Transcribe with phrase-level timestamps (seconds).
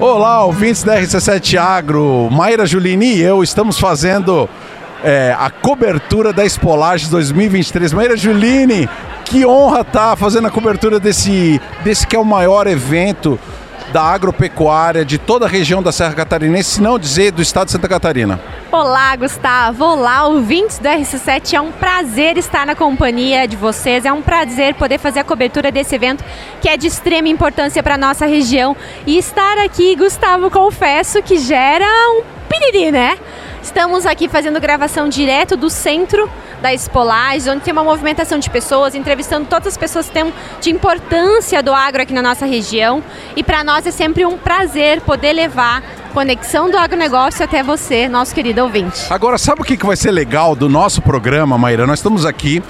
[0.00, 2.30] Olá, ouvintes da RC7 Agro.
[2.30, 4.48] Maíra Julini e eu estamos fazendo
[5.04, 7.92] é, a cobertura da Espolages 2023.
[7.92, 8.88] Maíra Julini,
[9.26, 13.38] que honra estar tá fazendo a cobertura desse, desse que é o maior evento
[13.92, 17.72] da agropecuária de toda a região da Serra Catarinense, se não dizer do estado de
[17.72, 18.40] Santa Catarina.
[18.70, 19.84] Olá, Gustavo.
[19.84, 21.54] Olá, ouvintes do RC7.
[21.54, 24.04] É um prazer estar na companhia de vocês.
[24.04, 26.24] É um prazer poder fazer a cobertura desse evento
[26.60, 28.76] que é de extrema importância para a nossa região.
[29.06, 33.16] E estar aqui, Gustavo, confesso que gera um piriri, né?
[33.62, 36.28] Estamos aqui fazendo gravação direto do centro
[36.60, 40.70] da Espolage, onde tem uma movimentação de pessoas, entrevistando todas as pessoas que têm de
[40.70, 43.02] importância do agro aqui na nossa região.
[43.36, 45.82] E para nós é sempre um prazer poder levar
[46.12, 49.06] conexão do agronegócio até você, nosso querido ouvinte.
[49.08, 51.86] Agora, sabe o que vai ser legal do nosso programa, Maíra?
[51.86, 52.62] Nós estamos aqui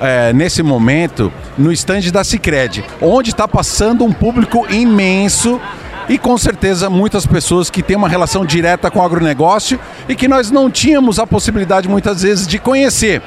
[0.00, 5.60] é, nesse momento no estande da Cicred, onde está passando um público imenso
[6.08, 10.28] e com certeza muitas pessoas que têm uma relação direta com o agronegócio e que
[10.28, 13.22] nós não tínhamos a possibilidade muitas vezes de conhecer.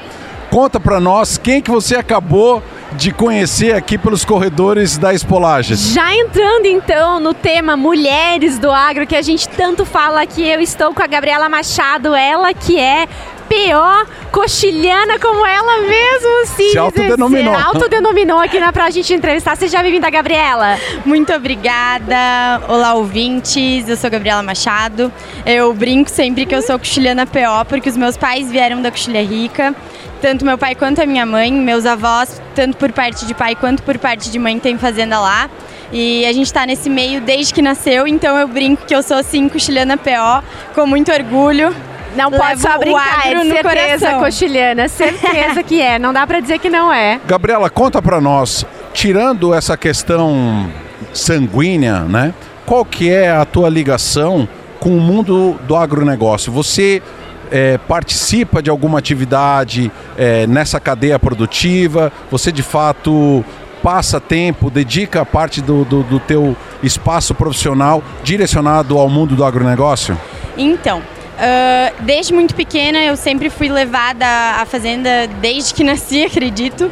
[0.50, 5.94] Conta para nós quem que você acabou de conhecer aqui pelos corredores da Espolages.
[5.94, 10.60] Já entrando então no tema Mulheres do Agro, que a gente tanto fala aqui, eu
[10.60, 13.08] estou com a Gabriela Machado, ela que é
[13.52, 17.54] PO coxilhana como ela mesmo se, se autodenominou.
[17.54, 19.58] Se autodenominou aqui na, pra gente entrevistar.
[19.58, 20.78] Seja bem-vinda, Gabriela.
[21.04, 22.62] Muito obrigada.
[22.66, 23.86] Olá, ouvintes.
[23.86, 25.12] Eu sou Gabriela Machado.
[25.44, 29.22] Eu brinco sempre que eu sou coxilhana PO, porque os meus pais vieram da Coxilha
[29.22, 29.74] Rica.
[30.22, 33.82] Tanto meu pai quanto a minha mãe, meus avós, tanto por parte de pai quanto
[33.82, 35.50] por parte de mãe, tem fazenda lá.
[35.92, 39.22] E a gente está nesse meio desde que nasceu, então eu brinco que eu sou
[39.22, 40.42] sim coxilhana PO,
[40.74, 41.74] com muito orgulho.
[42.16, 44.20] Não pode só brincar, é certeza coração.
[44.20, 47.20] coxilhana, certeza que é, não dá para dizer que não é.
[47.26, 50.70] Gabriela, conta para nós, tirando essa questão
[51.12, 52.34] sanguínea, né?
[52.66, 56.52] Qual que é a tua ligação com o mundo do agronegócio?
[56.52, 57.02] Você
[57.50, 62.12] é, participa de alguma atividade é, nessa cadeia produtiva?
[62.30, 63.44] Você de fato
[63.82, 70.16] passa tempo, dedica parte do, do, do teu espaço profissional direcionado ao mundo do agronegócio?
[70.56, 76.90] Então, Uh, desde muito pequena eu sempre fui levada à fazenda desde que nasci, acredito.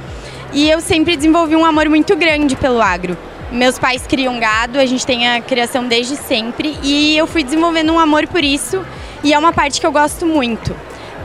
[0.52, 3.16] E eu sempre desenvolvi um amor muito grande pelo agro.
[3.52, 7.92] Meus pais criam gado, a gente tem a criação desde sempre e eu fui desenvolvendo
[7.92, 8.84] um amor por isso
[9.24, 10.74] e é uma parte que eu gosto muito.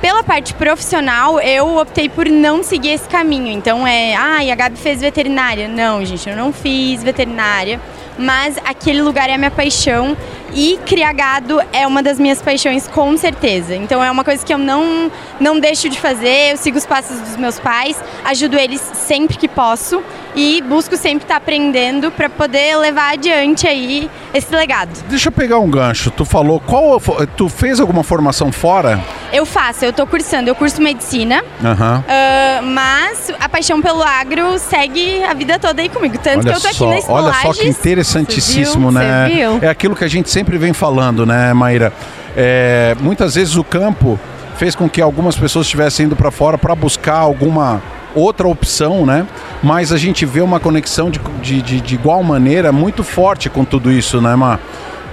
[0.02, 3.52] Pela parte profissional, eu optei por não seguir esse caminho.
[3.52, 5.68] Então é, ah, a Gabi fez veterinária.
[5.68, 7.80] Não, gente, eu não fiz veterinária
[8.18, 10.16] mas aquele lugar é a minha paixão
[10.53, 13.75] e criar gado é uma das minhas paixões com certeza.
[13.75, 17.19] Então é uma coisa que eu não não deixo de fazer, eu sigo os passos
[17.19, 20.03] dos meus pais, ajudo eles sempre que posso
[20.35, 24.90] e busco sempre estar aprendendo para poder levar adiante aí esse legado.
[25.07, 26.12] Deixa eu pegar um gancho.
[26.12, 27.01] Tu falou qual
[27.38, 29.00] tu fez alguma formação fora?
[29.31, 32.00] Eu faço, eu estou cursando, eu curso medicina, uhum.
[32.00, 36.18] uh, mas a paixão pelo agro segue a vida toda aí comigo.
[36.18, 37.45] Tanto olha que eu tô só, aqui na Escolages.
[37.45, 39.29] Olha só que interessantíssimo, né?
[39.62, 41.91] É aquilo que a gente sempre vem falando, né, Maíra?
[42.35, 44.19] É, muitas vezes o campo
[44.57, 47.81] fez com que algumas pessoas estivessem indo para fora para buscar alguma
[48.16, 49.28] outra opção, né?
[49.62, 53.64] Mas a gente vê uma conexão de, de, de, de igual maneira muito forte com
[53.64, 54.59] tudo isso, né, Mar?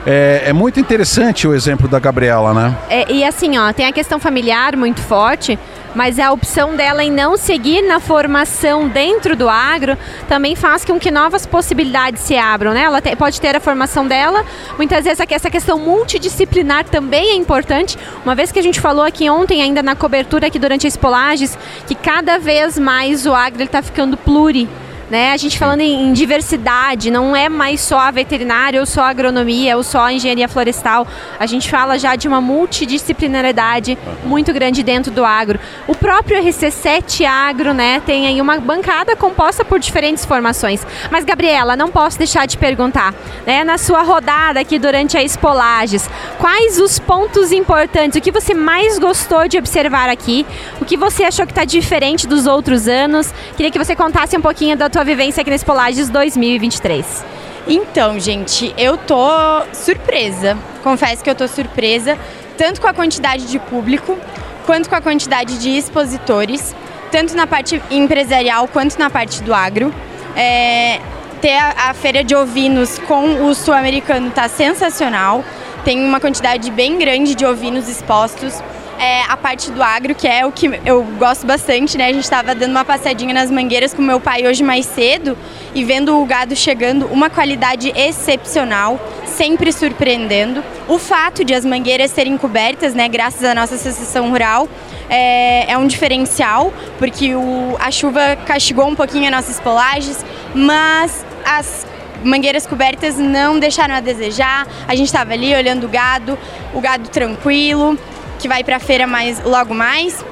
[0.04, 2.76] É, é, muito interessante o exemplo da Gabriela, né?
[2.90, 5.58] É, e assim, ó, tem a questão familiar muito forte,
[5.94, 9.96] mas a opção dela em não seguir na formação dentro do agro
[10.28, 12.82] também faz com que novas possibilidades se abram, né?
[12.82, 14.44] Ela te, pode ter a formação dela,
[14.76, 17.98] muitas vezes essa questão multidisciplinar também é importante.
[18.24, 21.58] Uma vez que a gente falou aqui ontem, ainda na cobertura aqui durante as polagens,
[21.86, 24.68] que cada vez mais o agro está ficando pluri
[25.12, 25.32] né?
[25.32, 29.10] A gente falando em, em, diversidade, não é mais só a veterinária ou só a
[29.10, 31.06] agronomia ou só a engenharia florestal.
[31.38, 35.60] A gente fala já de uma multidisciplinaridade muito grande dentro do agro.
[35.86, 40.80] O próprio RC7 Agro, né, tem aí uma bancada composta por diferentes formações.
[41.10, 43.12] Mas Gabriela, não posso deixar de perguntar,
[43.46, 48.54] né, na sua rodada aqui durante a Espolages, quais os pontos importantes, o que você
[48.54, 50.46] mais gostou de observar aqui,
[50.80, 53.30] o que você achou que está diferente dos outros anos?
[53.58, 57.24] Queria que você contasse um pouquinho da tua sua vivência aqui nesse Polages 2023?
[57.66, 59.26] Então, gente, eu tô
[59.72, 60.56] surpresa.
[60.80, 62.16] Confesso que eu tô surpresa,
[62.56, 64.16] tanto com a quantidade de público,
[64.64, 66.72] quanto com a quantidade de expositores,
[67.10, 69.92] tanto na parte empresarial quanto na parte do agro.
[70.36, 71.00] É,
[71.40, 75.44] ter a, a, feira de ovinos com o sul-americano tá sensacional.
[75.84, 78.62] Tem uma quantidade bem grande de ovinos expostos.
[79.02, 82.06] É, a parte do agro, que é o que eu gosto bastante, né?
[82.06, 85.36] A gente estava dando uma passadinha nas mangueiras com meu pai hoje mais cedo
[85.74, 90.62] e vendo o gado chegando, uma qualidade excepcional, sempre surpreendendo.
[90.86, 94.68] O fato de as mangueiras serem cobertas, né, graças à nossa associação rural,
[95.10, 101.26] é, é um diferencial, porque o, a chuva castigou um pouquinho as nossas polagens, mas
[101.44, 101.84] as
[102.22, 104.64] mangueiras cobertas não deixaram a desejar.
[104.86, 106.38] A gente estava ali olhando o gado,
[106.72, 107.98] o gado tranquilo,
[108.42, 110.22] que vai para a feira mais, logo mais.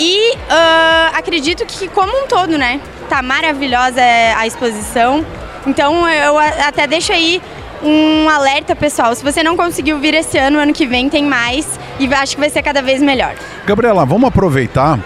[0.00, 2.80] E uh, acredito que como um todo, né?
[3.08, 4.00] Tá maravilhosa
[4.36, 5.26] a exposição.
[5.66, 7.42] Então eu até deixo aí
[7.82, 9.14] um alerta, pessoal.
[9.14, 12.40] Se você não conseguiu vir esse ano, ano que vem tem mais e acho que
[12.40, 13.34] vai ser cada vez melhor.
[13.66, 14.98] Gabriela, vamos aproveitar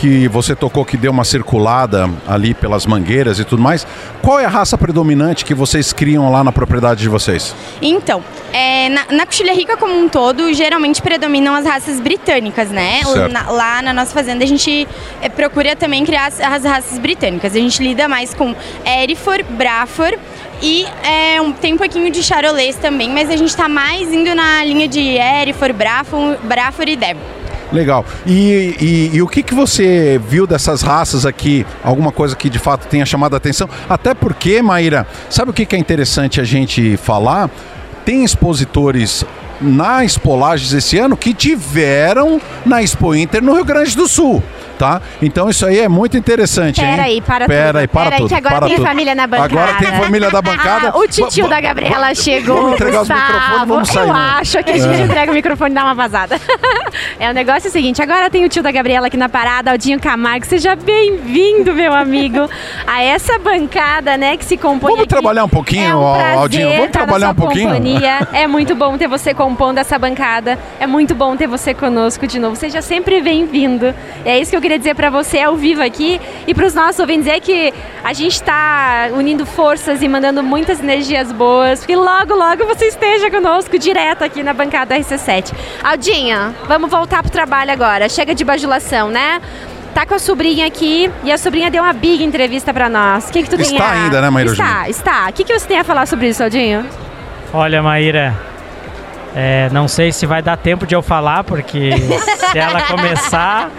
[0.00, 3.86] que você tocou que deu uma circulada ali pelas mangueiras e tudo mais.
[4.22, 7.54] Qual é a raça predominante que vocês criam lá na propriedade de vocês?
[7.82, 8.22] Então,
[8.52, 13.00] é, na, na Coxilha Rica como um todo, geralmente predominam as raças britânicas, né?
[13.30, 14.86] Na, lá na nossa fazenda a gente
[15.20, 17.54] é, procura também criar as, as, raças britânicas.
[17.54, 18.54] A gente lida mais com
[18.86, 20.16] Erifor, Brafor
[20.62, 24.34] e é, um, tem um pouquinho de Charolês também, mas a gente está mais indo
[24.34, 27.47] na linha de Erifor, Brafor, Brafor e Devon.
[27.72, 28.04] Legal.
[28.26, 31.66] E, e, e, o que, que você viu dessas raças aqui?
[31.84, 33.68] Alguma coisa que de fato tenha chamado a atenção?
[33.88, 37.50] Até porque, Maíra, sabe o que, que é interessante a gente falar?
[38.04, 39.24] Tem expositores
[39.60, 44.42] na Expolages esse ano que tiveram na Expo Inter no Rio Grande do Sul
[44.78, 45.02] tá?
[45.20, 47.76] Então isso aí é muito interessante, Pera aí, para Pera tudo.
[47.78, 48.24] aí, para Pera tudo.
[48.24, 48.86] Aí, que agora para tem tudo.
[48.86, 49.60] família na bancada.
[49.60, 50.88] Agora tem família da bancada.
[50.94, 54.08] Ah, o titio da Gabriela chegou, Vamos entregar os microfones, vamos sair.
[54.08, 54.20] Eu né?
[54.40, 55.04] acho que a gente é.
[55.04, 56.40] entrega o microfone e dá uma vazada.
[57.18, 59.72] é, o negócio é o seguinte, agora tem o tio da Gabriela aqui na parada,
[59.72, 60.46] Aldinho Camargo.
[60.46, 62.48] Seja bem-vindo, meu amigo,
[62.86, 65.08] a essa bancada, né, que se compõe Vamos aqui.
[65.08, 66.76] trabalhar um pouquinho, é um Aldinho.
[66.76, 67.68] Vamos trabalhar um pouquinho.
[67.68, 68.28] Companhia.
[68.38, 70.58] É muito bom ter você compondo essa bancada.
[70.78, 72.54] É muito bom ter você conosco de novo.
[72.54, 73.94] Seja sempre bem-vindo.
[74.24, 76.20] É isso que eu queria dizer para você ao vivo aqui.
[76.46, 77.72] E para os nossos ouvintes é que
[78.04, 83.30] a gente está unindo forças e mandando muitas energias boas, porque logo, logo você esteja
[83.30, 85.54] conosco direto aqui na bancada RC7.
[85.82, 88.10] Aldinha, vamos voltar pro trabalho agora.
[88.10, 89.40] Chega de bajulação, né?
[89.94, 93.30] Tá com a sobrinha aqui e a sobrinha deu uma big entrevista para nós.
[93.30, 94.52] O que, que tu está tem Está ainda, né, Maíra?
[94.52, 95.28] Está, está.
[95.30, 96.84] O que, que você tem a falar sobre isso, Aldinho?
[97.54, 98.36] Olha, Maíra,
[99.34, 101.90] é, não sei se vai dar tempo de eu falar, porque
[102.52, 103.70] se ela começar,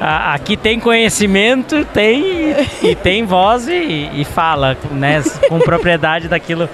[0.00, 6.68] aqui tem conhecimento, tem e tem voz e, e fala, né, com propriedade daquilo,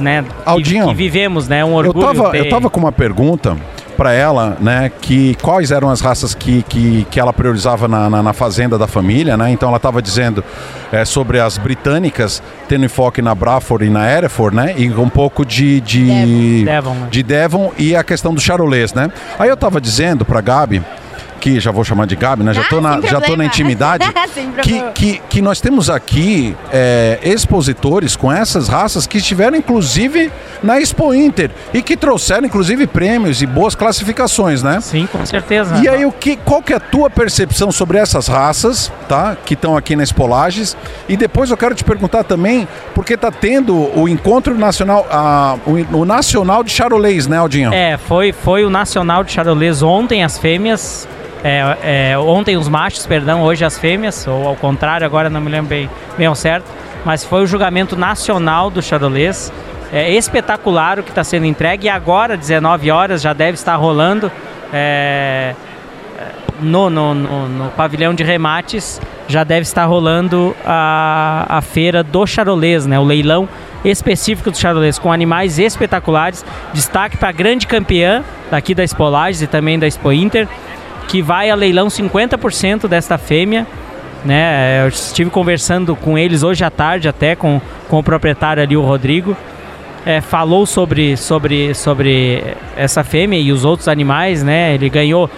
[0.00, 2.06] né, Aldinho, que, que, vivemos, né, um orgulho.
[2.06, 2.38] Eu tava, ter...
[2.38, 3.56] eu tava com uma pergunta
[3.96, 8.22] para ela, né, que quais eram as raças que, que, que ela priorizava na, na,
[8.22, 9.50] na fazenda da família, né?
[9.50, 10.44] Então ela estava dizendo
[10.92, 14.74] é, sobre as britânicas, tendo enfoque na Braford e na Hereford, né?
[14.76, 17.08] E um pouco de de Devon, né?
[17.10, 19.10] de Devon e a questão do charolês, né?
[19.38, 20.82] Aí eu estava dizendo para Gabi
[21.46, 22.52] aqui, já vou chamar de Gabi, né?
[22.52, 24.04] Já estou ah, na, já tô na intimidade.
[24.62, 30.32] que, que, que nós temos aqui é, expositores com essas raças que estiveram, inclusive,
[30.62, 34.80] na Expo Inter e que trouxeram, inclusive, prêmios e boas classificações, né?
[34.80, 35.76] Sim, com certeza.
[35.78, 39.36] E aí, o que, qual que é a tua percepção sobre essas raças, tá?
[39.36, 40.76] Que estão aqui na Expolages?
[41.08, 45.98] E depois eu quero te perguntar também, porque está tendo o encontro nacional, a, o,
[45.98, 47.72] o, nacional de charolês, né, Aldinho?
[47.72, 51.06] É, foi, foi o nacional de charolês ontem, as fêmeas
[51.46, 55.48] é, é, ontem os machos, perdão, hoje as fêmeas, ou ao contrário, agora não me
[55.48, 55.88] lembro bem,
[56.18, 56.68] bem ao certo,
[57.04, 59.52] mas foi o julgamento nacional do Charolês.
[59.92, 64.28] É espetacular o que está sendo entregue e agora, 19 horas, já deve estar rolando
[64.72, 65.54] é,
[66.60, 72.26] no, no, no, no, pavilhão de remates, já deve estar rolando a, a feira do
[72.26, 73.48] Charolês, né, o leilão
[73.84, 76.44] específico do Charolês, com animais espetaculares.
[76.72, 80.48] Destaque para a grande campeã daqui da Espolages e também da Expo Inter,
[81.08, 83.66] que vai a leilão 50% desta fêmea.
[84.24, 84.82] Né?
[84.84, 88.82] Eu estive conversando com eles hoje à tarde até com, com o proprietário ali, o
[88.82, 89.36] Rodrigo.
[90.04, 92.42] É, falou sobre, sobre, sobre
[92.76, 94.72] essa fêmea e os outros animais, né?
[94.72, 95.28] Ele ganhou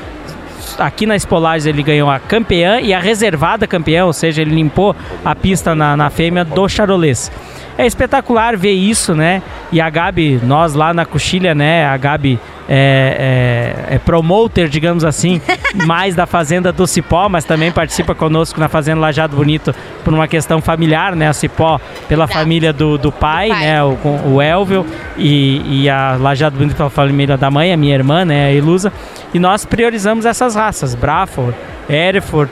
[0.79, 4.95] aqui na Espolares ele ganhou a campeã e a reservada campeã, ou seja, ele limpou
[5.25, 7.31] a pista na, na fêmea do Charolês.
[7.79, 9.41] É espetacular ver isso, né?
[9.71, 11.87] E a Gabi, nós lá na Coxilha, né?
[11.87, 12.37] A Gabi
[12.69, 15.41] é, é, é, promoter, digamos assim,
[15.87, 19.73] mais da Fazenda do Cipó, mas também participa conosco na Fazenda Lajado Bonito
[20.05, 21.29] por uma questão familiar, né?
[21.29, 23.67] A Cipó pela família do, do pai, do pai.
[23.67, 23.85] né?
[23.85, 23.97] O,
[24.35, 24.85] o Elvio
[25.17, 28.47] e, e a Lajado Bonito pela família da mãe, a minha irmã, né?
[28.47, 28.93] A Ilusa.
[29.33, 31.55] E nós priorizamos essas raças, Braford,
[31.89, 32.51] Hereford,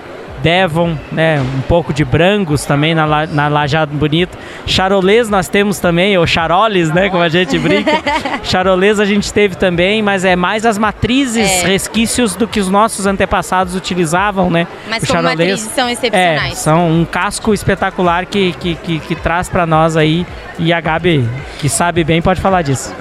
[0.51, 1.41] Devon, né?
[1.41, 4.39] Um pouco de Brangos também na, na Lajado Bonito.
[4.65, 7.11] Charolês nós temos também, ou charoles, né?
[7.11, 7.91] Como a gente brinca.
[8.45, 11.67] Charolês a gente teve também, mas é mais as matrizes, É.
[11.67, 14.69] resquícios do que os nossos antepassados utilizavam, né?
[14.89, 16.59] Mas O como charolês- matrizes são É, excepcionais.
[16.59, 20.25] são um casco espetacular que, que, que, que traz para nós aí.
[20.61, 22.95] E a Gabi, que sabe bem, pode falar disso.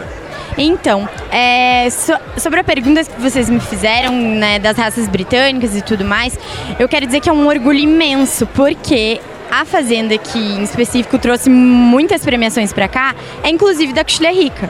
[0.57, 5.81] Então, é, so- sobre a pergunta que vocês me fizeram, né, das raças britânicas e
[5.81, 6.37] tudo mais,
[6.79, 9.19] eu quero dizer que é um orgulho imenso, porque
[9.51, 14.69] a Fazenda, que em específico trouxe muitas premiações pra cá, é inclusive da Coxilha Rica.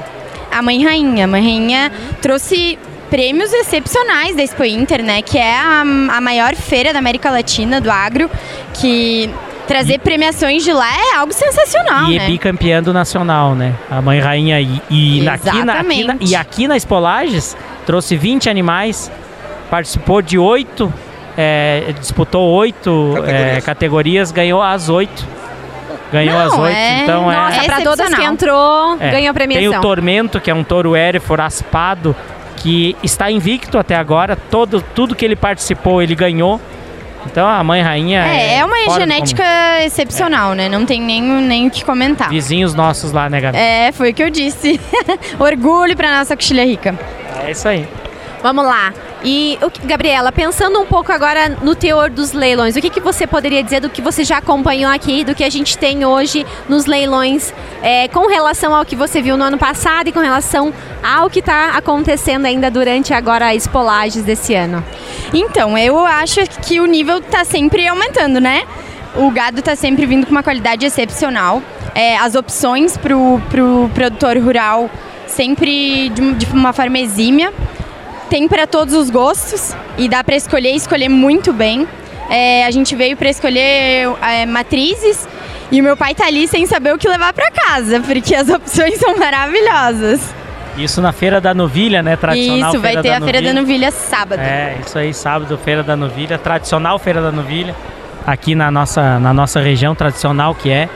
[0.52, 1.26] A Mãe Rainha.
[1.26, 1.92] A Mãe Rainha
[2.22, 2.78] trouxe
[3.10, 7.80] prêmios excepcionais da Expo Inter, né, que é a, a maior feira da América Latina
[7.80, 8.30] do agro,
[8.74, 9.30] que
[9.68, 12.24] trazer premiações de lá é algo sensacional, e né?
[12.24, 13.74] é bicampeã do Nacional, né?
[13.90, 14.60] A Mãe Rainha.
[14.62, 17.56] E, e, aqui, na, aqui na, e aqui na Espolages
[17.86, 19.12] trouxe 20 animais,
[19.70, 20.92] participou de oito,
[21.38, 23.58] é, disputou oito Categorias.
[23.58, 25.26] é, categorias, ganhou as oito.
[26.12, 27.36] Ganhou Não, as oito, é- então é.
[27.36, 29.10] Nossa, É pra todas que entrou, É.
[29.12, 29.80] ganhou a Tem premiação.
[29.80, 32.16] o Tormento, que é um touro Erifor aspado,
[32.58, 34.36] que está invicto até agora.
[34.36, 36.62] Todo, tudo que ele participou, ele ganhou.
[37.26, 38.26] Então a mãe rainha.
[38.26, 39.44] É, é uma fora do genética
[39.84, 40.70] excepcional, né?
[40.70, 42.30] Não tem nem, nem o que comentar.
[42.30, 43.58] Vizinhos nossos lá, né, Gabi?
[43.58, 44.80] É, foi o que eu disse.
[45.40, 46.98] Orgulho pra nossa coxilha rica.
[47.44, 47.88] É isso aí.
[48.42, 48.94] Vamos lá.
[49.28, 53.26] E, o Gabriela, pensando um pouco agora no teor dos leilões, o que, que você
[53.26, 56.86] poderia dizer do que você já acompanhou aqui, do que a gente tem hoje nos
[56.86, 57.52] leilões,
[57.82, 60.72] é, com relação ao que você viu no ano passado e com relação
[61.04, 64.86] ao que está acontecendo ainda durante agora as polagens desse ano?
[65.34, 68.62] Então, eu acho que o nível tá sempre aumentando, né?
[69.16, 71.64] O gado tá sempre vindo com uma qualidade excepcional.
[71.96, 74.88] É, as opções pro, pro produtor rural
[75.28, 77.52] sempre de, de uma forma exímia.
[78.30, 81.88] Tem para todos os gostos e dá para escolher escolher muito bem.
[82.30, 85.28] É, a gente veio para escolher é, matrizes
[85.72, 88.50] e o meu pai tá ali sem saber o que levar para casa, porque as
[88.50, 90.34] opções são maravilhosas.
[90.78, 92.16] Isso na Feira da Novilha, né?
[92.18, 93.62] Tradicional Isso, vai Feira ter a Feira da Novilha.
[93.62, 94.40] Novilha sábado.
[94.40, 97.74] É, isso aí, sábado, Feira da Novilha, tradicional Feira da Novilha,
[98.28, 100.90] aqui na nossa, na nossa região tradicional que é.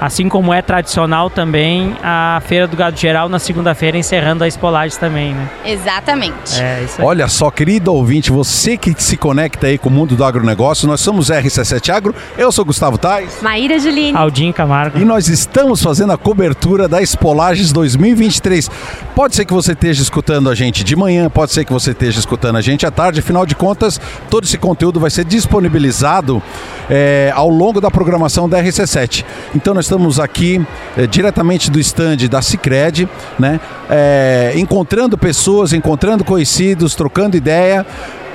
[0.00, 4.96] Assim como é tradicional também a Feira do Gado Geral na segunda-feira, encerrando a Espolages
[4.96, 5.50] também, né?
[5.62, 6.58] Exatamente.
[6.58, 7.06] É, isso aí.
[7.06, 11.02] Olha só, querido ouvinte, você que se conecta aí com o mundo do agronegócio, nós
[11.02, 13.42] somos RC7 Agro, eu sou Gustavo Tais.
[13.42, 14.16] Maíra Juline.
[14.16, 14.98] Aldinho Camargo.
[14.98, 18.70] E nós estamos fazendo a cobertura da Espolages 2023.
[19.14, 22.18] Pode ser que você esteja escutando a gente de manhã, pode ser que você esteja
[22.18, 23.20] escutando a gente à tarde.
[23.20, 26.42] Afinal de contas, todo esse conteúdo vai ser disponibilizado
[26.88, 29.26] eh, ao longo da programação da RC7.
[29.54, 30.64] Então nós estamos aqui
[30.96, 33.58] eh, diretamente do stand da Cicred, né?
[33.90, 37.84] eh, encontrando pessoas, encontrando conhecidos, trocando ideia.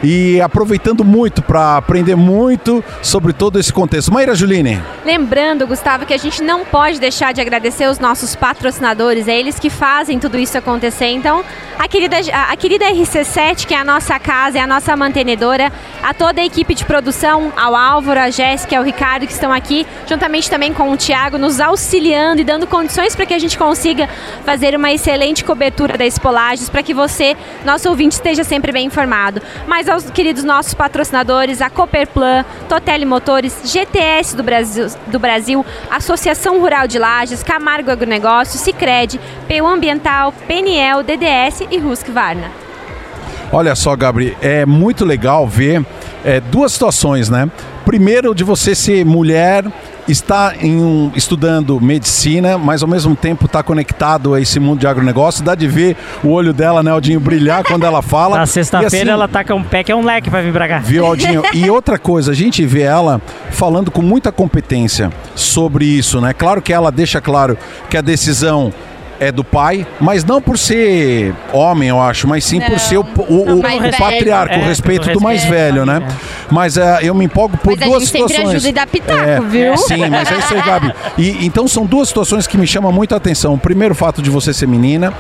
[0.04, 4.14] E aproveitando muito para aprender muito sobre todo esse contexto.
[4.14, 4.82] Maíra Juline.
[5.04, 9.60] Lembrando, Gustavo, que a gente não pode deixar de agradecer os nossos patrocinadores, é eles
[9.60, 11.08] que fazem tudo isso acontecer.
[11.08, 11.44] Então,
[11.78, 15.72] a querida, a, querida RC7, que é a nossa casa, é a nossa mantenedora,
[16.02, 19.86] a toda a equipe de produção, ao Álvaro, a Jéssica, ao Ricardo, que estão aqui,
[20.08, 24.10] juntamente também com o Tiago, nos auxiliando e dando condições para que a gente consiga
[24.46, 29.42] fazer uma excelente cobertura da Espolages, para que você, nosso ouvinte, esteja sempre bem informado.
[29.68, 36.60] Mas aos queridos nossos patrocinadores, a Cooperplan, Totelli Motores, GTS do Brasil, do Brasil, Associação
[36.60, 42.52] Rural de Lages, Camargo Agronegócio, Cicred, PU Ambiental, PNL, DDS e Husqvarna.
[43.52, 45.86] Olha só, Gabriel, é muito legal ver
[46.24, 47.50] é, duas situações, né?
[47.86, 49.64] Primeiro, de você ser mulher,
[50.62, 55.44] em um- estudando medicina, mas ao mesmo tempo estar conectado a esse mundo de agronegócio.
[55.44, 58.38] Dá de ver o olho dela, né, Aldinho, brilhar quando ela fala.
[58.40, 60.80] Na sexta-feira assim, ela taca um pé que é um leque pra vir pra cá.
[60.80, 61.44] Viu, Aldinho?
[61.54, 63.22] E outra coisa, a gente vê ela
[63.52, 66.34] falando com muita competência sobre isso, né?
[66.34, 67.58] Claro que ela deixa claro
[67.90, 68.74] que a decisão
[69.20, 72.98] é do pai, mas não por ser homem, eu acho, mas sim por Não, ser
[72.98, 73.62] o, o, o- o
[73.98, 76.02] patriarca, É, o respeito do mais velho, né?
[76.08, 76.36] é.
[76.52, 78.56] Mas é, eu me empolgo por Mas a duas gente sempre situações.
[78.56, 79.78] ajuda e dá pitaco, É, viu?
[79.78, 80.94] Sim, mas é isso aí, Gabi.
[81.18, 83.54] E, então são duas situações que me chamam muito a atenção.
[83.54, 85.14] O primeiro, o fato de você ser menina.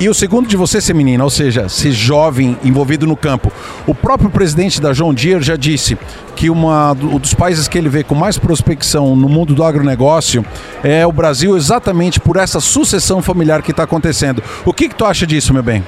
[0.00, 3.50] E o segundo de você ser menina, ou seja, ser jovem, envolvido no campo.
[3.86, 5.98] O próprio presidente da John Deere já disse
[6.36, 10.44] que uma, um dos países que ele vê com mais prospecção no mundo do agronegócio
[10.84, 14.42] é o Brasil, exatamente por essa sucessão familiar que está acontecendo.
[14.64, 15.84] O que, que tu acha disso, meu bem?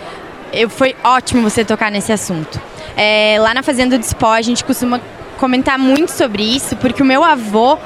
[0.53, 2.61] Eu, foi ótimo você tocar nesse assunto.
[2.97, 5.01] É, lá na Fazenda do Spó, a gente costuma
[5.39, 7.79] comentar muito sobre isso, porque o meu avô,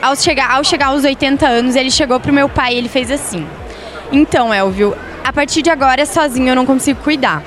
[0.00, 3.10] ao chegar, ao chegar aos 80 anos, ele chegou pro meu pai e ele fez
[3.10, 3.46] assim.
[4.10, 4.96] Então, Elvio,
[5.26, 7.42] a partir de agora, sozinho eu não consigo cuidar.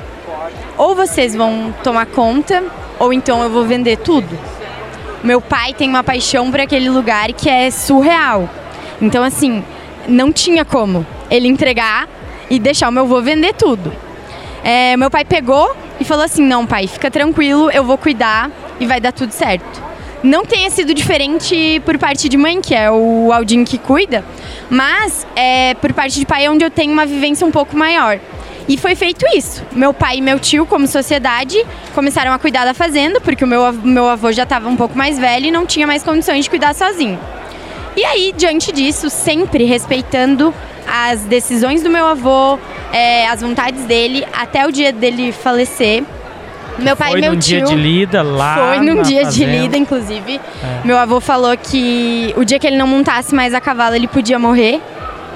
[0.78, 2.62] Ou vocês vão tomar conta,
[3.00, 4.38] ou então eu vou vender tudo.
[5.24, 8.50] Meu pai tem uma paixão por aquele lugar que é surreal.
[9.02, 9.64] Então, assim,
[10.10, 12.10] não tinha como ele entregar
[12.50, 13.94] e deixar o meu avô vender tudo.
[14.62, 18.86] É, meu pai pegou e falou assim: Não, pai, fica tranquilo, eu vou cuidar e
[18.86, 19.89] vai dar tudo certo.
[20.22, 24.24] Não tenha sido diferente por parte de mãe, que é o Aldinho que cuida,
[24.70, 28.20] mas é, por parte de pai é onde eu tenho uma vivência um pouco maior.
[28.68, 29.64] E foi feito isso.
[29.72, 31.58] Meu pai e meu tio, como sociedade,
[31.96, 35.18] começaram a cuidar da fazenda, porque o meu, meu avô já estava um pouco mais
[35.18, 37.18] velho e não tinha mais condições de cuidar sozinho.
[37.96, 40.54] E aí, diante disso, sempre respeitando
[40.88, 42.60] as decisões do meu avô,
[42.92, 46.04] é, as vontades dele, até o dia dele falecer.
[46.84, 47.58] Meu pai foi e meu num tio.
[47.58, 48.56] dia de lida lá.
[48.76, 49.52] Foi num dia fazenda.
[49.52, 50.36] de lida, inclusive.
[50.64, 50.86] É.
[50.88, 54.38] Meu avô falou que o dia que ele não montasse mais a cavalo, ele podia
[54.40, 54.82] morrer.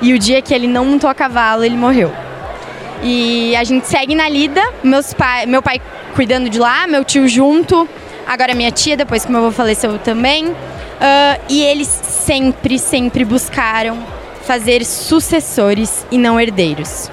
[0.02, 2.12] E o dia que ele não montou a cavalo, ele morreu.
[3.02, 5.82] E a gente segue na lida, meus pai, meu pai
[6.16, 7.88] cuidando de lá, meu tio junto,
[8.28, 10.56] agora minha tia, depois que meu avô faleceu também.
[11.02, 13.98] Ah, e eles sempre, sempre buscaram
[14.44, 17.10] fazer sucessores e não herdeiros.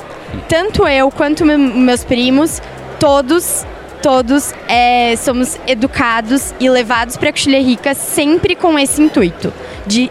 [0.48, 2.62] Tanto eu quanto me- meus primos,
[3.00, 3.64] todos,
[4.02, 9.52] todos é, somos educados e levados para a Coxilha Rica sempre com esse intuito
[9.86, 10.10] de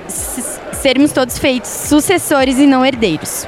[0.74, 3.48] sermos todos feitos sucessores e não herdeiros.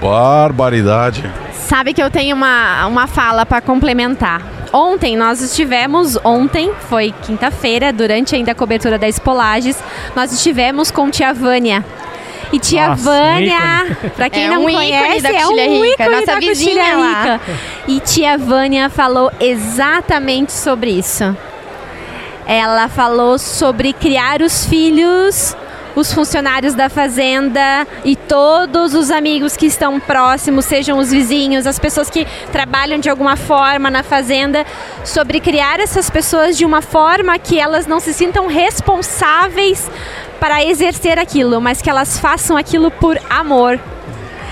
[0.00, 1.30] Barbaridade.
[1.52, 4.42] Sabe que eu tenho uma, uma fala para complementar.
[4.72, 9.76] Ontem nós estivemos, ontem foi quinta-feira, durante ainda a cobertura da Espolages,
[10.14, 11.84] nós estivemos com tia Vânia.
[12.52, 16.08] E tia Nossa, Vânia, para quem É não um conhece, da é um Rica, ícone
[16.16, 17.22] nossa da vizinha lá.
[17.22, 17.40] Rica.
[17.86, 21.36] E tia Vânia falou exatamente sobre isso.
[22.46, 25.56] Ela falou sobre criar os filhos,
[25.94, 31.78] os funcionários da fazenda e todos os amigos que estão próximos, sejam os vizinhos, as
[31.78, 34.64] pessoas que trabalham de alguma forma na fazenda,
[35.04, 39.88] sobre criar essas pessoas de uma forma que elas não se sintam responsáveis
[40.40, 43.78] para exercer aquilo, mas que elas façam aquilo por amor.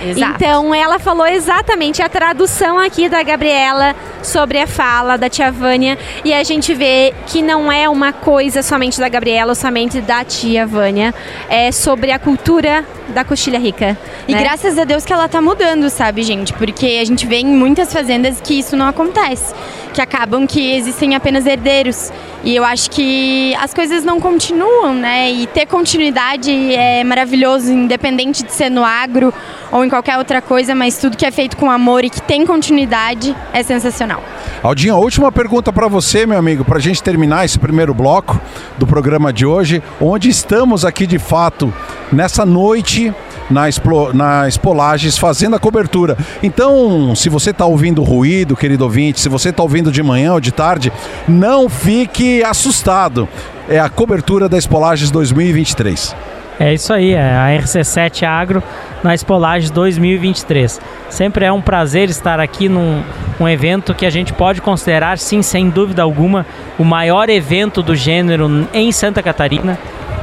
[0.01, 0.35] Exato.
[0.37, 5.99] Então ela falou exatamente a tradução aqui da Gabriela sobre a fala da tia Vânia
[6.25, 10.23] e a gente vê que não é uma coisa somente da Gabriela ou somente da
[10.25, 11.13] tia Vânia,
[11.49, 13.99] é sobre a cultura da coxilha rica.
[14.29, 14.41] E né?
[14.41, 16.53] graças a Deus que ela tá mudando, sabe, gente?
[16.53, 19.53] Porque a gente vê em muitas fazendas que isso não acontece.
[19.99, 22.13] Que acabam que existem apenas herdeiros.
[22.45, 25.29] E eu acho que as coisas não continuam, né?
[25.29, 29.35] E ter continuidade é maravilhoso, independente de ser no agro
[29.73, 32.47] ou em qualquer outra coisa, mas tudo que é feito com amor e que tem
[32.47, 34.23] continuidade é sensacional.
[34.63, 38.41] Aldinho, a última pergunta para você, meu amigo, para a gente terminar esse primeiro bloco
[38.79, 41.75] do programa de hoje, onde estamos aqui de fato
[42.13, 43.13] nessa noite
[43.51, 46.17] na, Explo, na Espolages fazendo a cobertura.
[46.43, 50.41] Então, se você está ouvindo ruído, querido ouvinte, se você está ouvindo de manhã ou
[50.41, 50.93] de tarde,
[51.27, 53.29] não fique assustado.
[53.69, 56.15] É a cobertura da Espolages 2023.
[56.61, 58.61] É isso aí, é a RC7 Agro
[59.03, 60.81] na Espolage 2023.
[61.09, 63.01] Sempre é um prazer estar aqui num
[63.39, 66.45] um evento que a gente pode considerar, sim, sem dúvida alguma,
[66.77, 69.79] o maior evento do gênero em Santa Catarina.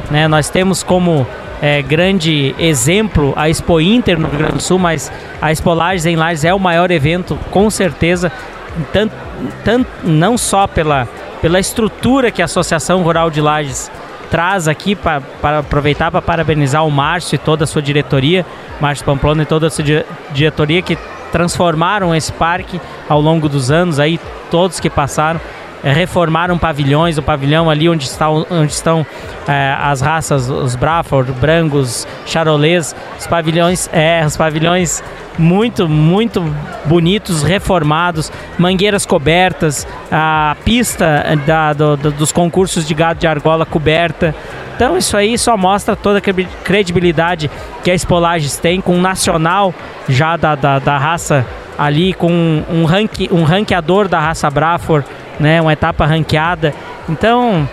[0.10, 0.28] Né?
[0.28, 1.26] Nós temos como
[1.62, 6.16] é, grande exemplo a Expo Inter no Rio Grande do Sul, mas a Espolages em
[6.16, 8.32] Lages é o maior evento, com certeza,
[8.92, 9.14] tanto,
[9.64, 11.08] tanto, não só pela,
[11.42, 13.90] pela estrutura que a Associação Rural de Lages
[14.30, 15.22] traz aqui para
[15.60, 18.46] aproveitar para parabenizar o Márcio e toda a sua diretoria,
[18.82, 20.98] Márcio Pamplona e toda a sua di- diretoria que
[21.32, 25.40] transformaram esse parque ao longo dos anos aí todos que passaram
[25.94, 29.06] reformaram pavilhões, o pavilhão ali onde, está, onde estão
[29.48, 35.04] eh, as raças, os Braford, Brangos, Charolês, os pavilhões, é, os pavilhões
[35.38, 36.42] muito, muito
[36.86, 43.66] bonitos, reformados, mangueiras cobertas, a pista da, do- do- dos concursos de gado de argola
[43.66, 44.34] coberta.
[44.76, 47.50] Então isso aí só mostra toda a credi- credibilidade
[47.84, 49.74] que a Espolages tem com um nacional
[50.10, 51.46] já da, da, da raça
[51.78, 55.06] ali, com um, ranque, um ranqueador da raça Braford,
[55.40, 56.74] né, uma etapa ranqueada.
[57.10, 57.68] Então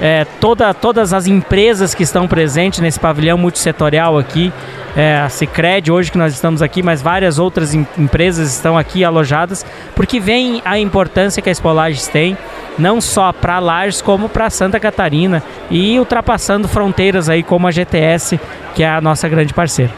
[0.00, 4.52] é, toda, todas as empresas que estão presentes nesse pavilhão multissetorial aqui,
[4.96, 9.04] é, a Cicred hoje que nós estamos aqui, mas várias outras em- empresas estão aqui
[9.04, 12.36] alojadas, porque vem a importância que a Espolages tem,
[12.78, 18.40] não só para Lages, como para Santa Catarina e ultrapassando fronteiras aí como a GTS,
[18.74, 19.92] que é a nossa grande parceira.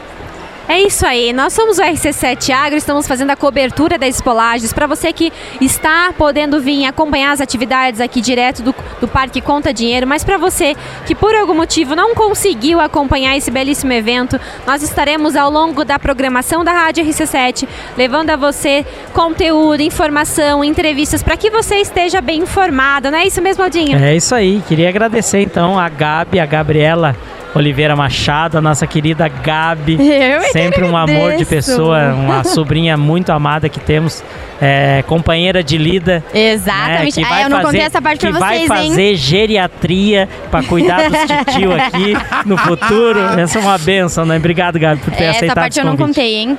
[0.66, 4.72] É isso aí, nós somos o RC7 Agro, estamos fazendo a cobertura das espolagens.
[4.72, 9.74] Para você que está podendo vir acompanhar as atividades aqui direto do, do Parque Conta
[9.74, 10.74] Dinheiro, mas para você
[11.05, 15.98] que por algum motivo não conseguiu acompanhar esse belíssimo evento, nós estaremos ao longo da
[15.98, 22.40] programação da Rádio RC7 levando a você conteúdo, informação, entrevistas para que você esteja bem
[22.40, 24.03] informado, não é isso mesmo, Aldinho?
[24.03, 27.14] É isso aí, queria agradecer então a Gabi, a Gabriela
[27.54, 29.96] Oliveira Machado, a nossa querida Gabi.
[30.00, 34.22] Eu Sempre um amor de pessoa, uma sobrinha muito amada que temos,
[34.60, 36.24] é, companheira de lida.
[36.34, 37.20] Exatamente.
[37.20, 39.16] Né, ah, eu não contei essa parte que pra vai vocês, fazer hein?
[39.16, 42.14] geriatria para cuidar dos titio aqui
[42.44, 43.20] no futuro.
[43.38, 44.36] Essa é uma benção, né?
[44.36, 46.58] Obrigado, Gabi, por ter Essa aceitado parte esse eu não contei, hein?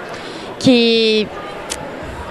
[0.59, 1.27] Que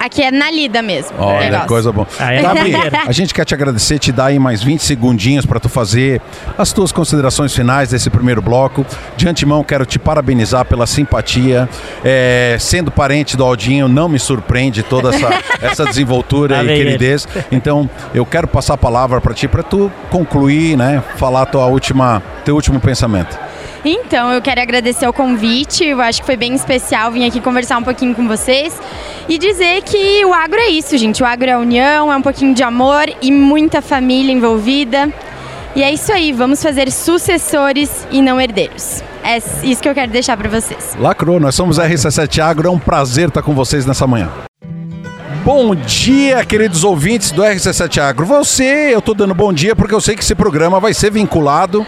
[0.05, 1.11] aqui é na lida mesmo.
[1.17, 1.67] Olha, negócio.
[1.67, 2.07] coisa boa.
[2.19, 2.73] Ah, é Gabi,
[3.07, 6.21] a gente quer te agradecer, te dar aí mais 20 segundinhos para tu fazer
[6.57, 8.85] as tuas considerações finais desse primeiro bloco.
[9.17, 11.67] De antemão, quero te parabenizar pela simpatia.
[12.03, 15.29] É, sendo parente do Aldinho, não me surpreende toda essa,
[15.61, 17.27] essa desenvoltura e queridez.
[17.51, 21.03] Então, eu quero passar a palavra para ti, para tu concluir, né?
[21.17, 23.44] Falar tua última, teu último pensamento.
[23.87, 25.85] Então, eu quero agradecer o convite.
[25.85, 28.73] Eu acho que foi bem especial vir aqui conversar um pouquinho com vocês
[29.29, 31.21] e dizer que o agro é isso, gente.
[31.21, 35.13] O agro é união, é um pouquinho de amor e muita família envolvida.
[35.75, 39.03] E é isso aí, vamos fazer sucessores e não herdeiros.
[39.23, 40.95] É isso que eu quero deixar para vocês.
[40.97, 44.31] Lacrou, nós somos RC7 Agro, é um prazer estar com vocês nessa manhã.
[45.45, 48.25] Bom dia, queridos ouvintes do RC7 Agro.
[48.25, 51.85] Você, eu estou dando bom dia porque eu sei que esse programa vai ser vinculado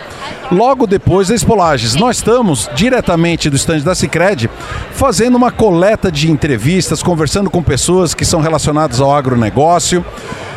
[0.51, 1.95] logo depois das Polages.
[1.95, 4.47] Nós estamos diretamente do estande da Cicred
[4.91, 10.05] fazendo uma coleta de entrevistas, conversando com pessoas que são relacionadas ao agronegócio.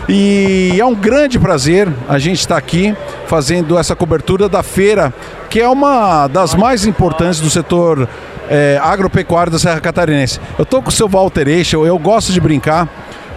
[0.07, 2.95] E é um grande prazer a gente estar aqui
[3.27, 5.11] fazendo essa cobertura da feira,
[5.49, 8.07] que é uma das mais importantes do setor
[8.51, 10.41] é, agropecuário da Serra Catarinense.
[10.59, 12.89] Eu estou com o seu Walter Eichel, eu gosto de brincar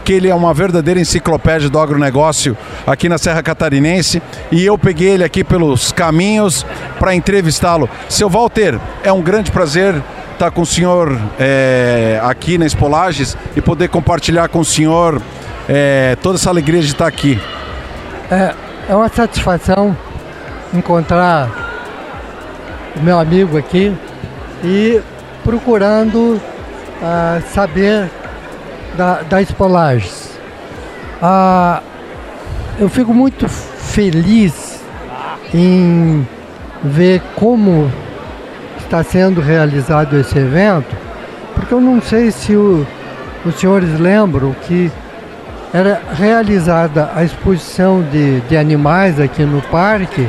[0.04, 4.22] que ele é uma verdadeira enciclopédia do agronegócio aqui na Serra Catarinense
[4.52, 6.66] e eu peguei ele aqui pelos caminhos
[7.00, 7.90] para entrevistá-lo.
[8.10, 9.96] Seu Walter, é um grande prazer
[10.34, 15.22] estar com o senhor é, aqui na Espolages e poder compartilhar com o senhor
[15.70, 17.40] é, toda essa alegria de estar aqui.
[18.30, 18.54] É,
[18.90, 19.96] é uma satisfação
[20.74, 21.50] encontrar
[22.96, 23.96] o meu amigo aqui
[24.64, 25.02] e
[25.44, 26.40] procurando
[27.02, 28.10] ah, saber
[28.98, 30.32] da, das polagens.
[31.22, 31.82] Ah,
[32.80, 34.82] eu fico muito feliz
[35.54, 36.28] em
[36.84, 37.92] ver como
[38.80, 40.96] está sendo realizado esse evento,
[41.54, 42.86] porque eu não sei se o-
[43.46, 44.92] os senhores lembram que
[45.74, 50.28] era realizada a exposição de, de animais aqui no parque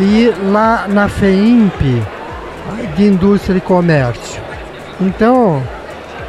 [0.00, 2.02] e lá na FEIMP
[2.96, 4.42] de Indústria e Comércio.
[5.00, 5.62] Então,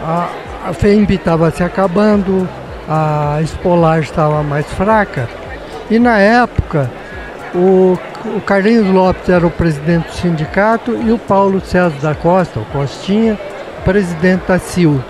[0.04, 0.30] a,
[0.70, 2.48] a FEIMP estava se acabando,
[2.88, 5.28] a Espolar estava mais fraca
[5.90, 6.90] e na época
[7.54, 12.60] o, o Carlinhos Lopes era o presidente do sindicato e o Paulo César da Costa,
[12.60, 13.40] o Costinha,
[13.84, 15.04] presidente da CIL.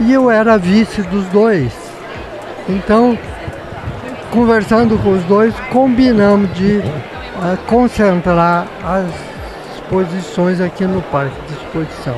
[0.00, 1.72] E eu era vice dos dois.
[2.68, 3.18] Então,
[4.30, 6.82] conversando com os dois, combinamos de
[7.40, 9.25] ah, concentrar as
[9.90, 12.16] exposições aqui no Parque de Exposição.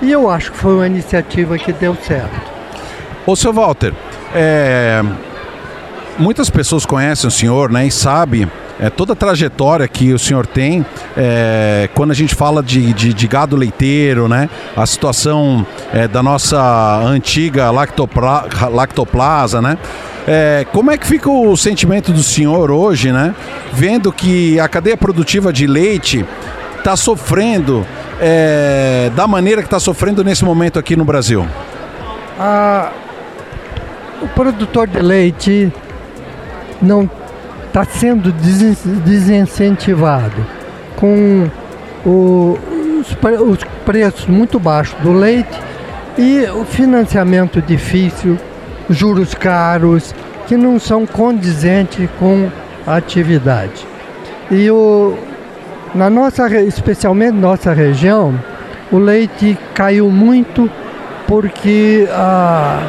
[0.00, 2.40] E eu acho que foi uma iniciativa que deu certo.
[3.26, 3.92] Ô, seu Walter,
[4.34, 5.02] é,
[6.18, 10.46] muitas pessoas conhecem o senhor, né, e sabem é, toda a trajetória que o senhor
[10.46, 10.84] tem
[11.16, 16.22] é, quando a gente fala de, de- de gado leiteiro, né, a situação é, da
[16.22, 19.78] nossa antiga lactopla, lactoplasa, né,
[20.26, 23.34] é, como é que fica o sentimento do senhor hoje, né,
[23.72, 26.26] vendo que a cadeia produtiva de leite
[26.84, 27.86] está sofrendo
[28.20, 31.46] é, da maneira que está sofrendo nesse momento aqui no Brasil?
[32.38, 32.90] Ah,
[34.20, 35.72] o produtor de leite
[36.82, 37.08] não
[37.66, 38.30] está sendo
[39.04, 40.46] desincentivado
[40.96, 41.48] com
[42.04, 42.58] o-
[43.00, 45.58] os, pre- os preços muito baixos do leite
[46.18, 48.38] e o financiamento difícil,
[48.90, 50.14] juros caros,
[50.46, 52.48] que não são condizentes com
[52.86, 53.86] a atividade.
[54.50, 55.16] E o,
[55.94, 58.34] na nossa, especialmente nossa região,
[58.90, 60.70] o leite caiu muito
[61.26, 62.80] porque a,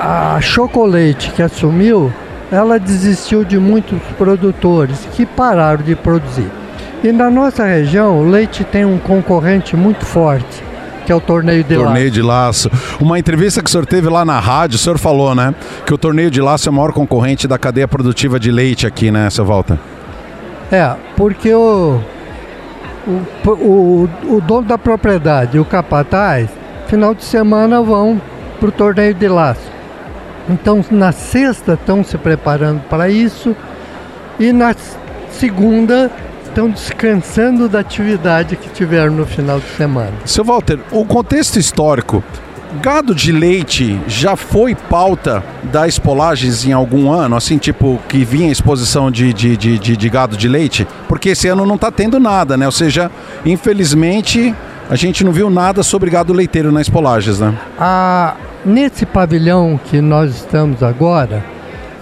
[0.00, 2.12] a Chocolate que assumiu,
[2.50, 6.50] ela desistiu de muitos produtores que pararam de produzir.
[7.02, 10.62] E na nossa região, o leite tem um concorrente muito forte,
[11.04, 12.14] que é o torneio de Torneio laço.
[12.14, 12.70] de laço.
[13.00, 15.54] Uma entrevista que o senhor teve lá na rádio, o senhor falou, né?
[15.84, 19.10] Que o torneio de laço é o maior concorrente da cadeia produtiva de leite aqui,
[19.10, 19.76] né, seu Walter?
[20.70, 22.00] É, porque o,
[23.06, 26.48] o, o, o dono da propriedade e o capataz,
[26.88, 28.20] final de semana vão
[28.58, 29.70] para o torneio de laço.
[30.48, 33.54] Então, na sexta estão se preparando para isso
[34.38, 34.74] e na
[35.30, 36.10] segunda
[36.44, 40.12] estão descansando da atividade que tiveram no final de semana.
[40.24, 42.22] Seu Walter, o contexto histórico,
[42.76, 48.50] gado de leite já foi pauta da Espolages em algum ano, assim, tipo, que vinha
[48.50, 50.86] exposição de, de, de, de, de gado de leite?
[51.08, 52.66] Porque esse ano não está tendo nada, né?
[52.66, 53.10] Ou seja,
[53.44, 54.54] infelizmente,
[54.88, 57.54] a gente não viu nada sobre gado leiteiro na Espolages, né?
[57.78, 58.34] Ah,
[58.64, 61.44] nesse pavilhão que nós estamos agora,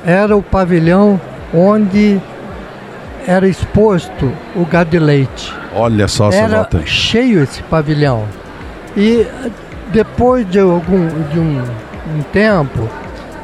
[0.05, 1.21] era o pavilhão
[1.53, 2.21] onde
[3.27, 5.55] era exposto o gado de leite.
[5.75, 8.25] Olha só, seu Era cheio esse pavilhão.
[8.97, 9.27] E
[9.95, 11.63] depois de, algum, de um,
[12.17, 12.89] um tempo,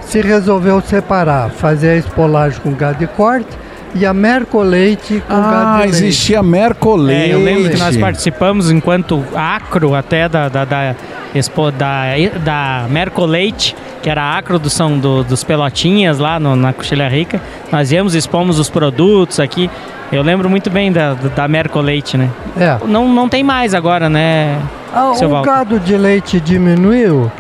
[0.02, 3.48] se resolveu separar, fazer a espolagem com gado de corte
[3.94, 5.96] e a mercoleite com gado Ah, de leite.
[6.06, 7.30] existia Mercoleite.
[7.30, 10.94] É, eu lembro que nós participamos enquanto acro até da, da, da,
[11.34, 12.02] expo, da,
[12.44, 17.08] da Mercoleite, que era a acro do São, do, dos Pelotinhas lá no, na Coxilha
[17.08, 17.40] Rica.
[17.70, 19.70] Nós íamos, expomos os produtos aqui.
[20.12, 22.28] Eu lembro muito bem da, da Mercoleite, né?
[22.58, 22.78] É.
[22.86, 24.56] Não, não tem mais agora, né?
[24.92, 25.50] Ah, o Walter.
[25.50, 27.30] gado de leite diminuiu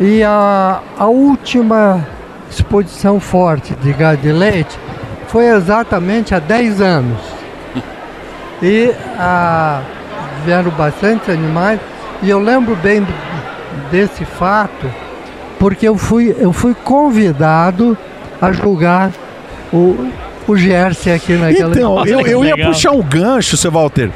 [0.00, 2.06] e a, a última
[2.50, 4.78] exposição forte de gado de leite
[5.28, 7.18] foi exatamente há 10 anos.
[8.62, 9.80] E ah,
[10.44, 11.80] vieram bastante animais
[12.22, 13.14] e eu lembro bem do-
[13.90, 14.86] desse fato
[15.58, 17.96] porque eu fui, eu fui convidado
[18.40, 19.12] a julgar
[19.72, 20.10] o,
[20.46, 24.10] o Jersey aqui naquela Então, eu, eu ia puxar um gancho, seu Walter.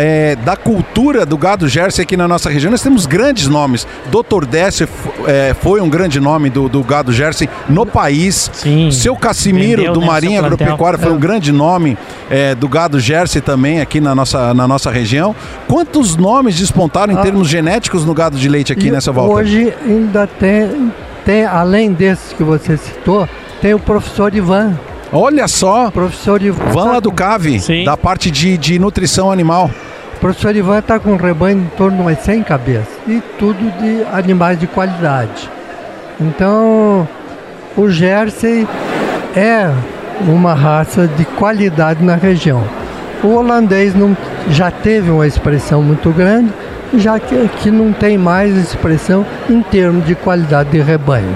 [0.00, 3.86] É, da cultura do gado Jersey aqui na nossa região, nós temos grandes nomes.
[4.06, 4.46] Dr.
[4.46, 4.88] Décio
[5.26, 8.50] é, foi um grande nome do, do gado Jersey no país.
[8.54, 8.90] Sim.
[8.90, 10.40] Seu Cassimiro Vendeu, do né, Marinha.
[10.40, 11.98] Agropecuária foi um grande nome
[12.30, 15.36] é, do gado Jersey também aqui na nossa, na nossa região.
[15.68, 17.22] Quantos nomes despontaram em Ah.
[17.22, 19.34] termos genéticos no gado de leite aqui E nessa volta?
[19.34, 20.90] Hoje ainda tem,
[21.24, 23.28] tem, além desses que você citou,
[23.60, 24.78] tem o professor Ivan.
[25.12, 26.64] Olha só, professor Ivan.
[26.72, 27.84] Van lá do com- CAV, Sim.
[27.84, 29.68] da parte de, de nutrição animal.
[30.20, 32.88] O professor Ivan está com um rebanho em torno de umas 100 cabeças.
[33.08, 35.50] E tudo de animais de qualidade.
[36.20, 37.08] Então,
[37.74, 38.68] o Jersey
[39.34, 39.72] é
[40.28, 42.62] uma raça de qualidade na região.
[43.24, 44.14] O holandês não,
[44.50, 46.52] já teve uma expressão muito grande,
[46.98, 51.34] já que, que não tem mais expressão em termos de qualidade de rebanho.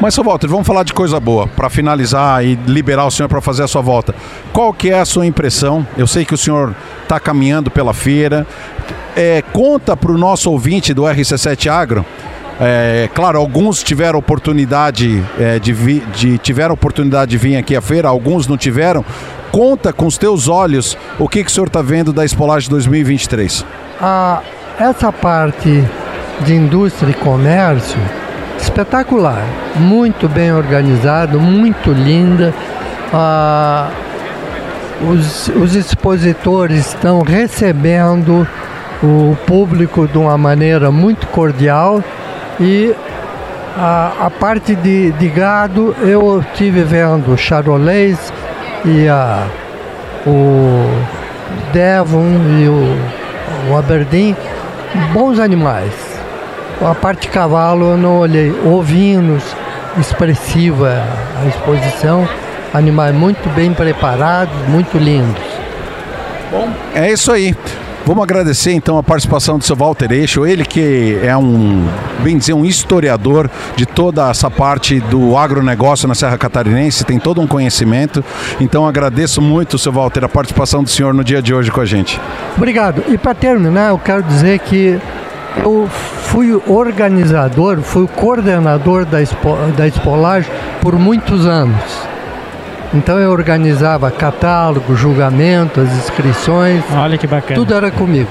[0.00, 3.40] Mas, seu Walter, vamos falar de coisa boa, para finalizar e liberar o senhor para
[3.42, 4.14] fazer a sua volta.
[4.52, 5.86] Qual que é a sua impressão?
[5.96, 8.46] Eu sei que o senhor está caminhando pela feira.
[9.14, 12.04] É, conta para o nosso ouvinte do RC7 Agro.
[12.58, 17.80] É, claro, alguns tiveram oportunidade é, de, vi- de tiveram oportunidade de vir aqui à
[17.82, 19.04] feira, alguns não tiveram.
[19.52, 23.64] Conta com os teus olhos o que, que o senhor está vendo da Espolagem 2023.
[24.00, 24.40] a,
[24.78, 25.84] essa parte
[26.40, 27.98] de indústria e comércio
[28.62, 29.44] espetacular,
[29.76, 32.54] muito bem organizado, muito linda.
[33.12, 33.90] Ah,
[35.02, 38.46] os, os expositores estão recebendo
[39.02, 42.04] o público de uma maneira muito cordial
[42.60, 42.94] e
[43.76, 48.32] a, a parte de, de gado eu tive vendo o Charolais
[48.84, 49.46] e a,
[50.26, 50.84] o
[51.72, 52.28] Devon
[52.60, 54.36] e o, o Aberdeen,
[55.12, 56.09] bons animais.
[56.80, 58.50] A parte de cavalo eu não olhei.
[58.64, 59.44] Ovinos,
[59.98, 61.02] expressiva
[61.42, 62.26] a exposição,
[62.72, 65.42] animais muito bem preparados, muito lindos.
[66.94, 67.54] É isso aí.
[68.06, 71.86] Vamos agradecer então a participação do seu Walter Eixo, ele que é um,
[72.20, 77.42] bem dizer, um historiador de toda essa parte do agronegócio na Serra Catarinense, tem todo
[77.42, 78.24] um conhecimento.
[78.58, 81.84] Então agradeço muito, seu Walter, a participação do senhor no dia de hoje com a
[81.84, 82.18] gente.
[82.56, 83.04] Obrigado.
[83.06, 84.98] E para terminar, eu quero dizer que
[85.58, 91.82] eu fui organizador, fui o coordenador da, expo, da Espolagem por muitos anos.
[92.92, 97.54] Então eu organizava catálogo, julgamento, as inscrições, Olha que bacana.
[97.54, 98.28] tudo era comigo.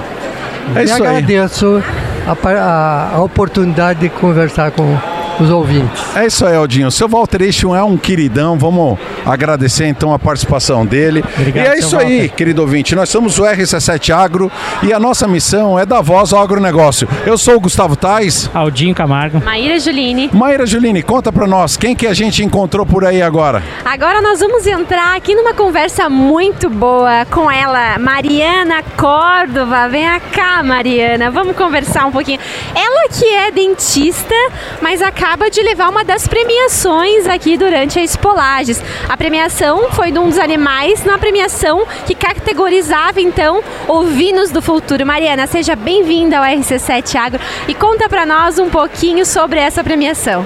[0.75, 1.07] É e isso aí.
[1.07, 1.81] agradeço
[2.27, 4.97] a, a- a oportunidade de conversar com
[5.39, 6.15] os ouvintes.
[6.15, 6.87] É isso aí, Aldinho.
[6.87, 8.57] O seu Walter Eixo é um queridão.
[8.57, 11.23] Vamos agradecer então a participação dele.
[11.37, 12.35] Obrigado, e é isso aí, Walter.
[12.35, 12.95] querido ouvinte.
[12.95, 14.51] Nós somos o RC7 Agro
[14.83, 17.07] e a nossa missão é dar voz ao agronegócio.
[17.25, 18.49] Eu sou o Gustavo Tais.
[18.53, 19.41] Aldinho Camargo.
[19.43, 20.29] Maíra Juline.
[20.33, 23.63] Maíra Juline, conta pra nós, quem que a gente encontrou por aí agora?
[23.85, 29.87] Agora nós vamos entrar aqui numa conversa muito boa com ela, Mariana Córdova.
[29.87, 32.39] Vem cá, Mariana, vamos conversar um pouquinho.
[32.75, 34.35] Ela que é dentista,
[34.81, 38.81] mas acaba acaba de levar uma das premiações aqui durante a Espolages.
[39.07, 45.05] A premiação foi de um dos animais na premiação que categorizava então ovinos do futuro.
[45.05, 50.43] Mariana, seja bem-vinda ao RC7 Agro e conta para nós um pouquinho sobre essa premiação.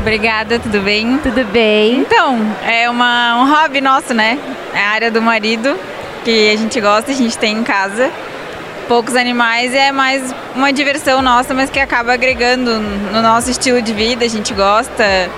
[0.00, 1.18] Obrigada, tudo bem?
[1.18, 1.98] Tudo bem.
[1.98, 4.38] Então, é uma, um hobby nosso, né?
[4.72, 5.78] É a área do marido,
[6.24, 8.10] que a gente gosta, a gente tem em casa.
[8.92, 13.80] Poucos animais e é mais uma diversão nossa, mas que acaba agregando no nosso estilo
[13.80, 15.30] de vida, a gente gosta.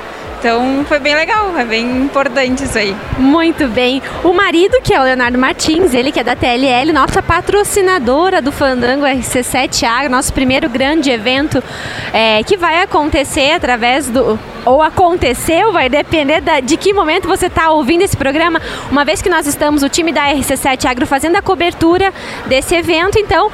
[0.44, 2.94] Então foi bem legal, é bem importante isso aí.
[3.18, 4.02] Muito bem.
[4.22, 8.52] O marido, que é o Leonardo Martins, ele que é da TLL, nossa patrocinadora do
[8.52, 11.64] Fandango RC7A, nosso primeiro grande evento
[12.12, 17.46] é, que vai acontecer através do ou aconteceu, vai depender da, de que momento você
[17.46, 18.60] está ouvindo esse programa.
[18.90, 22.12] Uma vez que nós estamos, o time da RC7 Agro, fazendo a cobertura
[22.46, 23.50] desse evento, então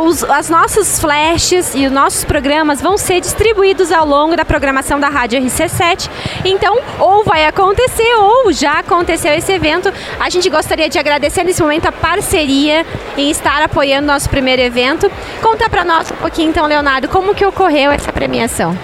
[0.00, 5.00] os as nossos flashes e os nossos programas vão ser distribuídos ao longo da programação
[5.00, 6.08] da Rádio RC7.
[6.44, 9.92] Então, ou vai acontecer, ou já aconteceu esse evento.
[10.18, 12.84] A gente gostaria de agradecer nesse momento a parceria
[13.16, 15.10] em estar apoiando nosso primeiro evento.
[15.40, 18.76] Conta para nós um pouquinho, então, Leonardo, como que ocorreu essa premiação?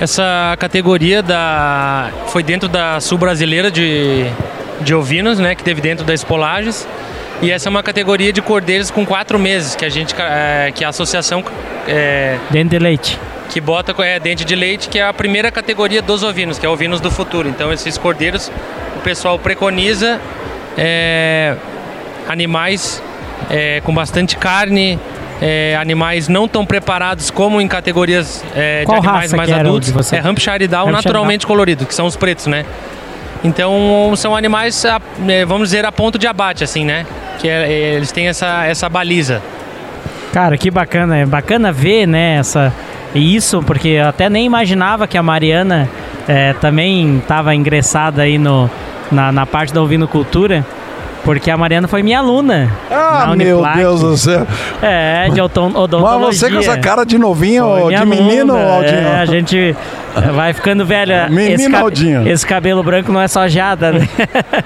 [0.00, 4.26] Essa categoria da foi dentro da Sul Brasileira de,
[4.80, 6.86] de ovinos, né, que teve dentro da Espolages.
[7.40, 10.84] E essa é uma categoria de cordeiros com quatro meses que a gente, é, que
[10.84, 11.44] a associação
[11.86, 13.18] é, Dente de leite.
[13.50, 16.68] Que bota é, dente de leite, que é a primeira categoria dos ovinos, que é
[16.68, 17.48] ovinos do futuro.
[17.48, 18.50] Então esses cordeiros,
[18.96, 20.20] o pessoal preconiza
[20.76, 21.54] é,
[22.28, 23.02] animais
[23.50, 24.98] é, com bastante carne,
[25.40, 29.90] é, animais não tão preparados como em categorias é, de animais mais adultos.
[29.90, 30.16] você?
[30.16, 32.64] É Hampshire Down Hampshire naturalmente colorido, que são os pretos, né?
[33.42, 37.04] Então são animais, é, vamos dizer, a ponto de abate, assim, né?
[37.38, 39.42] Que é, eles têm essa, essa baliza.
[40.32, 41.18] Cara, que bacana.
[41.18, 42.72] É bacana ver, né, essa,
[43.14, 45.88] isso, porque eu até nem imaginava que a Mariana
[46.26, 48.68] é, também estava ingressada aí no,
[49.10, 50.64] na, na parte da ovinocultura,
[51.24, 52.70] porque a Mariana foi minha aluna.
[52.90, 53.62] Ah, meu.
[53.74, 54.46] Deus do céu.
[54.82, 56.32] É, de odon- Mas odontologia.
[56.32, 58.98] você com essa cara de novinho, de menino, aluna, Aldinho?
[59.08, 59.76] É, a gente
[60.34, 61.26] vai ficando velha.
[61.32, 62.28] Menino esse, Aldinho.
[62.28, 64.06] esse cabelo branco não é só jada, né?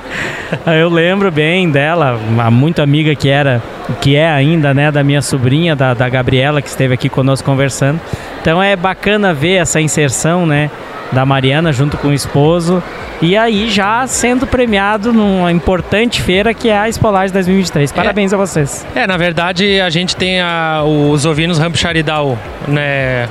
[0.81, 3.63] Eu lembro bem dela, uma muito amiga que era,
[4.01, 8.01] que é ainda, né, da minha sobrinha, da, da Gabriela, que esteve aqui conosco conversando.
[8.41, 10.71] Então é bacana ver essa inserção, né,
[11.13, 12.83] da Mariana junto com o esposo.
[13.21, 17.91] E aí já sendo premiado numa importante feira que é a Espolage 2023.
[17.93, 18.87] Parabéns a vocês.
[18.95, 23.29] É, na verdade, a gente tem a- os ovinos Hampshire Down né,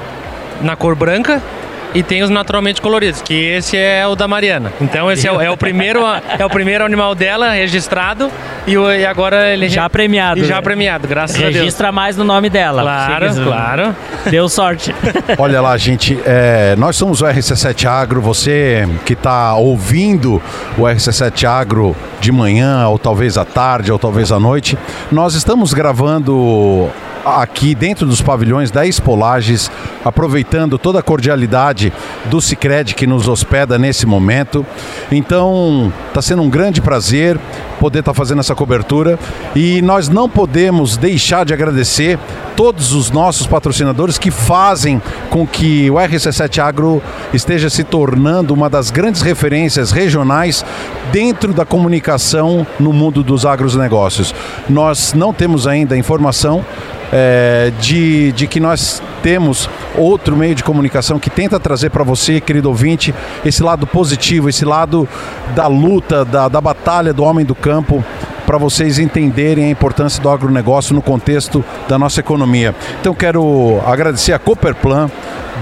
[0.61, 1.41] na cor branca
[1.97, 4.71] e tem os naturalmente coloridos, que esse é o da Mariana.
[4.79, 6.01] Então esse é, o- é o primeiro
[6.37, 8.29] é o primeiro animal dela registrado
[8.67, 10.39] e, o- e agora ele Já premiado.
[10.39, 11.55] e já premiado, graças a Deus.
[11.55, 12.81] Registra mais no nome dela.
[12.83, 13.95] Claro, claro.
[14.29, 14.93] Deu sorte.
[15.39, 18.21] Olha lá, gente, é, nós somos o RC7 Agro.
[18.21, 20.41] Você que está ouvindo
[20.77, 24.77] o RC7 Agro de manhã, ou talvez à tarde, ou talvez à noite,
[25.11, 26.89] nós estamos gravando
[27.35, 29.69] aqui dentro dos pavilhões da Espolages,
[30.03, 31.91] aproveitando toda a cordialidade
[32.25, 34.65] do Cicred que nos hospeda nesse momento.
[35.11, 37.39] Então, está sendo um grande prazer
[37.79, 39.19] poder estar fazendo essa cobertura
[39.55, 42.17] e nós não podemos deixar de agradecer
[42.57, 48.67] todos os nossos patrocinadores que fazem com que o RC7 Agro esteja se tornando uma
[48.67, 50.65] das grandes referências regionais
[51.11, 54.33] dentro da comunicação no mundo dos agronegócios.
[54.67, 56.65] Nós não temos ainda informação
[57.13, 62.41] é, de, de que nós temos outro meio de comunicação que tenta trazer para você,
[62.41, 63.13] querido ouvinte,
[63.45, 65.07] esse lado positivo, esse lado
[65.55, 68.03] da luta, da, da batalha do homem do campo,
[68.47, 72.73] para vocês entenderem a importância do agronegócio no contexto da nossa economia.
[73.01, 75.11] Então quero agradecer a Cooperplan,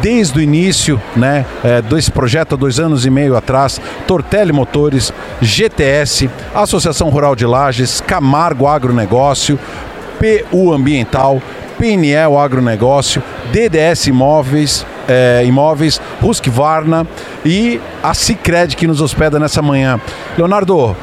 [0.03, 5.11] desde o início né, é, desse projeto há dois anos e meio atrás, Tortelli Motores,
[5.41, 9.59] GTS, Associação Rural de Lages, Camargo Agronegócio,
[10.19, 11.41] PU Ambiental,
[11.79, 17.07] PNL Agronegócio, DDS Imóveis, é, Imóveis, Husqvarna
[17.43, 19.99] e a Cicred que nos hospeda nessa manhã.
[20.37, 20.95] Leonardo,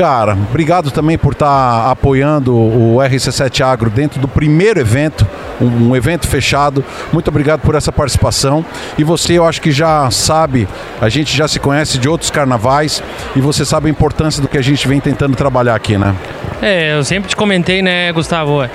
[0.00, 5.26] cara, obrigado também por estar apoiando o RC7 Agro dentro do primeiro evento,
[5.60, 6.82] um, evento fechado.
[7.12, 8.64] Muito obrigado por essa participação.
[8.96, 10.66] E você, eu acho que já sabe,
[11.02, 13.02] a gente já se conhece de outros carnavais
[13.36, 16.16] e você sabe a importância do que a gente vem tentando trabalhar aqui, né?
[16.62, 18.66] É, eu sempre te comentei, né, Gustavo,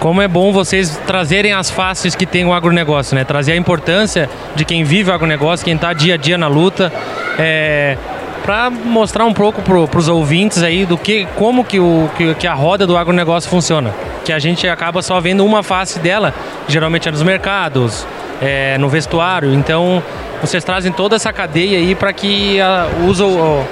[0.00, 3.24] como é bom vocês trazerem as faces que tem o agronegócio, né?
[3.24, 6.92] Trazer a importância de quem vive o agronegócio, quem está dia a dia na luta,
[7.38, 7.96] é,
[8.44, 12.46] para mostrar um pouco para os ouvintes aí do que, como que, o, que, que
[12.46, 13.90] a roda do agronegócio funciona.
[14.22, 16.34] Que a gente acaba só vendo uma face dela,
[16.68, 18.06] geralmente é nos mercados,
[18.42, 19.54] é, no vestuário.
[19.54, 20.02] Então,
[20.42, 23.64] vocês trazem toda essa cadeia aí para que a, usa o,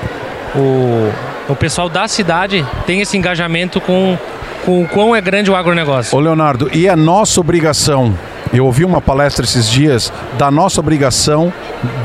[0.57, 1.13] o,
[1.51, 4.17] o pessoal da cidade tenha esse engajamento com,
[4.65, 6.17] com o quão é grande o agronegócio.
[6.17, 8.17] Ô Leonardo, e é nossa obrigação
[8.53, 11.53] eu ouvi uma palestra esses dias da nossa obrigação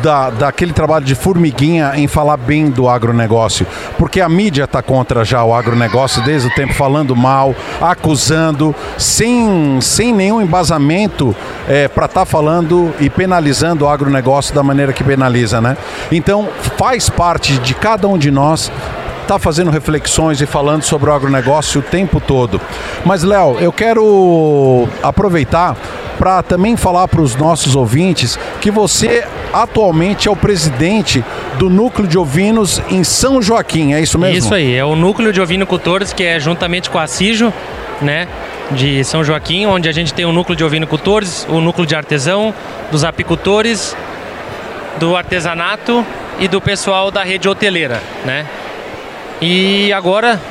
[0.02, 3.68] da, daquele trabalho de formiguinha em falar bem do agronegócio.
[3.98, 9.80] Porque a mídia está contra já o agronegócio desde o tempo, falando mal, acusando, sem,
[9.82, 11.36] sem nenhum embasamento
[11.68, 15.76] é, para estar tá falando e penalizando o agronegócio da maneira que penaliza, né?
[16.12, 18.72] Então faz parte de cada um de nós
[19.28, 22.62] está fazendo reflexões e falando sobre o agronegócio o tempo todo.
[23.06, 25.76] Mas, Léo, eu quero aproveitar
[26.18, 31.24] para também falar para os nossos ouvintes que você atualmente é o presidente
[31.60, 34.38] do Núcleo de Ovinos em São Joaquim, é isso mesmo?
[34.38, 37.54] Isso aí, é o Núcleo de Ovinocultores, que é juntamente com a CIJO,
[38.02, 38.28] né,
[38.72, 42.54] de São Joaquim, onde a gente tem o Núcleo de Ovinocultores, o Núcleo de Artesão,
[42.92, 43.96] dos apicultores,
[45.00, 46.06] do artesanato
[46.40, 48.46] e do pessoal da rede hoteleira, né?
[49.42, 50.42] E agora,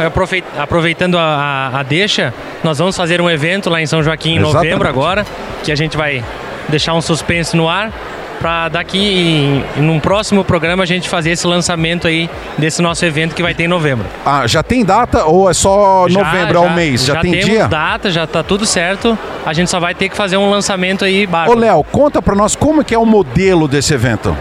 [0.57, 2.32] aproveitando a, a, a, deixa,
[2.62, 4.55] nós vamos fazer um evento lá em São Joaquim em Exatamente.
[4.55, 5.26] novembro agora,
[5.64, 6.22] que a gente vai
[6.68, 7.93] deixar um suspense no ar
[8.41, 13.05] para daqui em, em um próximo programa a gente fazer esse lançamento aí desse nosso
[13.05, 14.07] evento que vai ter em novembro.
[14.24, 17.05] Ah, já tem data ou é só já, novembro já, ao mês?
[17.05, 17.66] Já, já tem temos dia?
[17.66, 19.18] data, já tá tudo certo.
[19.45, 21.59] A gente só vai ter que fazer um lançamento aí bárbaro.
[21.59, 24.37] Ô Léo, conta para nós como que é o modelo desse evento.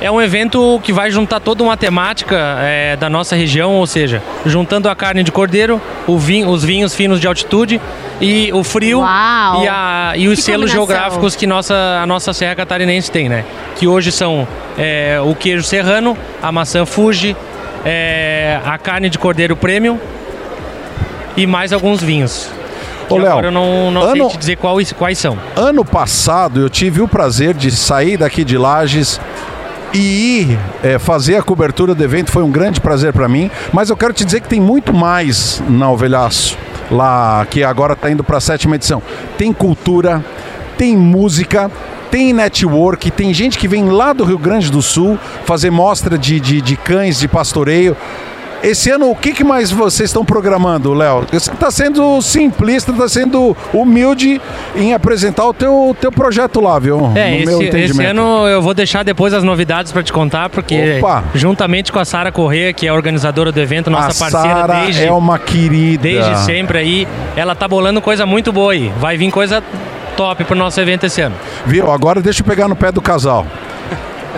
[0.00, 4.22] É um evento que vai juntar toda uma temática é, da nossa região, ou seja,
[4.46, 5.80] juntando a carne de cordeiro,
[6.18, 7.78] vinho, os vinhos finos de altitude
[8.18, 13.10] e o frio e, a, e, os selos geográficos que nossa, a nossa Serra Catarinense
[13.10, 13.44] tem, né?
[13.76, 14.48] Que hoje são
[14.78, 17.36] é, o queijo serrano, a maçã Fuji,
[17.84, 19.98] é, a carne de cordeiro premium
[21.36, 22.50] e mais alguns vinhos.
[23.08, 25.36] Ô, Léo, agora eu não, não ano, sei te dizer quais, quais são.
[25.56, 29.20] Ano passado eu tive o prazer de sair daqui de Lages
[29.92, 33.50] e ir é, fazer a cobertura do evento foi um grande prazer para mim.
[33.72, 36.56] Mas eu quero te dizer que tem muito mais na Ovelhaço,
[36.90, 39.02] lá que agora está indo para a sétima edição.
[39.36, 40.24] Tem cultura,
[40.76, 41.70] tem música,
[42.10, 46.40] tem network, tem gente que vem lá do Rio Grande do Sul fazer mostra de,
[46.40, 47.96] de, de cães de pastoreio.
[48.62, 51.26] Esse ano, o que, que mais vocês estão programando, Léo?
[51.32, 54.40] Você está sendo simplista, está sendo humilde
[54.76, 57.10] em apresentar o teu, teu projeto lá, viu?
[57.14, 61.24] É, esse, esse, ano eu vou deixar depois as novidades para te contar, porque Opa.
[61.34, 64.84] juntamente com a Sara Corrêa, que é a organizadora do evento, nossa a parceira Sarah
[64.84, 65.04] desde...
[65.04, 66.02] é uma querida.
[66.02, 68.92] Desde sempre aí, ela tá bolando coisa muito boa aí.
[68.98, 69.62] Vai vir coisa
[70.16, 71.34] top pro nosso evento esse ano.
[71.66, 71.90] Viu?
[71.90, 73.46] Agora deixa eu pegar no pé do casal.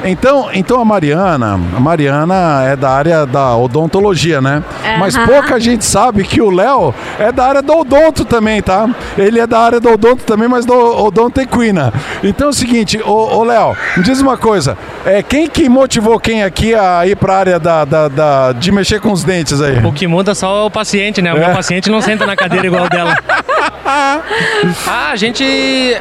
[0.05, 4.63] Então, então a Mariana, a Mariana é da área da odontologia, né?
[4.85, 4.99] Uhum.
[4.99, 8.89] Mas pouca gente sabe que o Léo é da área do odonto também, tá?
[9.17, 11.93] Ele é da área do odonto também, mas do odonto equina.
[12.23, 16.19] Então é o seguinte, ô, ô Léo, me diz uma coisa, é, quem que motivou
[16.19, 19.61] quem aqui a ir para a área da, da, da, de mexer com os dentes
[19.61, 19.79] aí?
[19.85, 21.33] O que muda só é o paciente, né?
[21.33, 21.41] O é.
[21.41, 23.17] meu paciente não senta na cadeira igual dela.
[23.87, 26.01] ah, a gente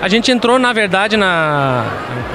[0.00, 1.84] a gente entrou, na verdade, na,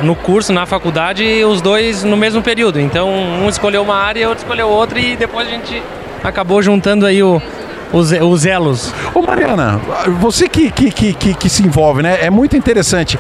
[0.04, 2.80] no curso, na faculdade, os dois no mesmo período.
[2.80, 5.82] Então, um escolheu uma área e outro escolheu outra e depois a gente
[6.24, 7.42] acabou juntando aí o,
[7.92, 8.94] os, os elos.
[9.16, 9.82] Ô Mariana,
[10.20, 12.20] você que, que, que, que, se envolve, né?
[12.22, 13.18] É muito interessante.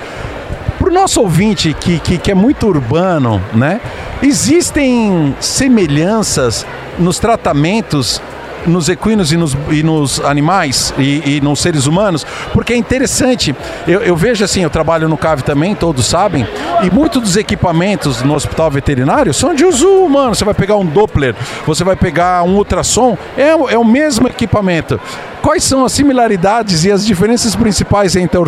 [0.77, 3.81] Para o nosso ouvinte que, que, que é muito urbano, né?
[4.21, 6.67] Existem semelhanças
[6.99, 8.21] nos tratamentos
[8.65, 13.55] nos equinos e nos, e nos animais e, e, nos seres humanos, porque é interessante.
[13.87, 16.47] Eu, eu, vejo assim, eu trabalho no CAV também, todos sabem,
[16.83, 20.35] e muitos dos equipamentos no hospital veterinário são de uso humano.
[20.35, 21.35] Você vai pegar um Doppler,
[21.65, 24.99] você vai pegar um ultrassom, é, é o mesmo equipamento.
[25.45, 28.41] Quais são as similaridades e as diferenças principais entre a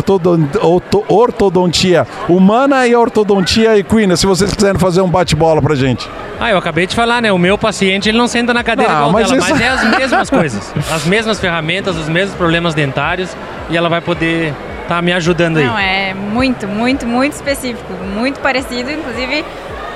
[1.08, 4.16] ortodontia humana e a ortodontia equina?
[4.16, 6.10] Se vocês quiserem fazer um bate-bola pra gente.
[6.40, 7.30] Ah, eu acabei de falar, né?
[7.30, 9.50] O meu paciente ele não senta na cadeira não, igual mas dela, isso...
[9.50, 10.74] mas é as mesmas coisas.
[10.92, 13.30] As mesmas ferramentas, os mesmos problemas dentários
[13.70, 15.66] e ela vai poder estar tá me ajudando aí.
[15.66, 17.92] Não, é muito, muito, muito específico.
[18.12, 19.44] Muito parecido, inclusive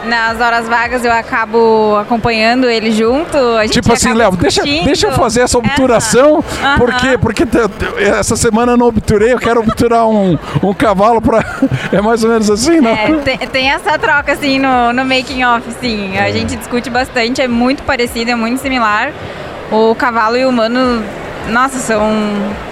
[0.05, 3.37] nas horas vagas eu acabo acompanhando ele junto.
[3.71, 6.37] tipo assim, Léo, deixa, deixa eu fazer essa obturação.
[6.37, 6.79] Uhum.
[6.79, 7.19] Por quê?
[7.19, 7.45] Porque
[7.99, 11.43] essa semana eu não obturei, eu quero obturar um, um cavalo para
[11.93, 12.91] É mais ou menos assim, não?
[12.91, 16.17] É, tem, tem, essa troca, assim, no, no making off, sim.
[16.17, 16.33] A é.
[16.33, 19.13] gente discute bastante, é muito parecido, é muito similar.
[19.71, 21.03] O cavalo e o humano,
[21.49, 22.11] nossa, são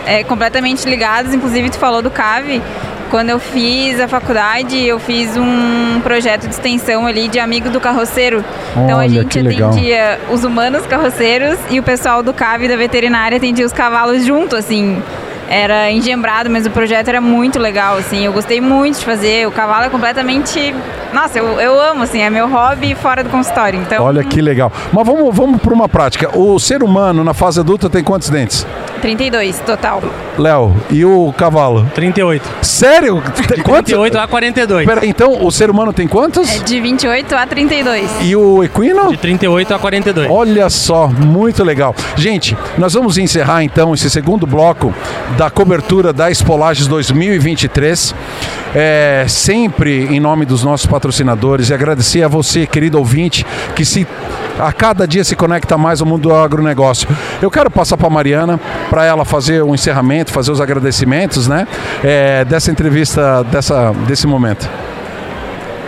[0.06, 1.32] é, completamente ligados.
[1.34, 2.62] Inclusive, tu falou do CAVE.
[3.10, 7.80] Quando eu fiz a faculdade, eu fiz um projeto de extensão ali de amigo do
[7.80, 8.44] carroceiro.
[8.76, 13.36] Olha, então a gente atendia os humanos carroceiros e o pessoal do CAV da veterinária
[13.36, 15.02] atendia os cavalos junto, assim.
[15.50, 18.24] Era engembrado, mas o projeto era muito legal, assim.
[18.24, 19.48] Eu gostei muito de fazer.
[19.48, 20.72] O cavalo é completamente.
[21.12, 23.80] Nossa, eu, eu amo, assim, é meu hobby fora do consultório.
[23.80, 24.72] Então, Olha que legal.
[24.92, 26.38] Mas vamos, vamos para uma prática.
[26.38, 28.64] O ser humano na fase adulta tem quantos dentes?
[29.00, 30.02] 32 total.
[30.38, 31.84] Léo, e o cavalo?
[31.94, 32.48] 38.
[32.62, 33.22] Sério?
[33.48, 33.92] Tem quantos?
[33.92, 34.86] 38 a 42.
[34.86, 36.48] Pera, então o ser humano tem quantos?
[36.48, 38.10] É de 28 a 32.
[38.22, 39.10] E o equino?
[39.10, 40.30] De 38 a 42.
[40.30, 41.94] Olha só, muito legal.
[42.16, 44.94] Gente, nós vamos encerrar então esse segundo bloco
[45.40, 48.14] da cobertura da Espolages 2023.
[48.74, 54.06] É, sempre em nome dos nossos patrocinadores e agradecer a você, querido ouvinte, que se
[54.58, 57.08] a cada dia se conecta mais ao mundo do agronegócio.
[57.40, 58.60] Eu quero passar para a Mariana
[58.90, 61.66] para ela fazer o encerramento, fazer os agradecimentos, né?
[62.04, 64.68] é, dessa entrevista, dessa, desse momento.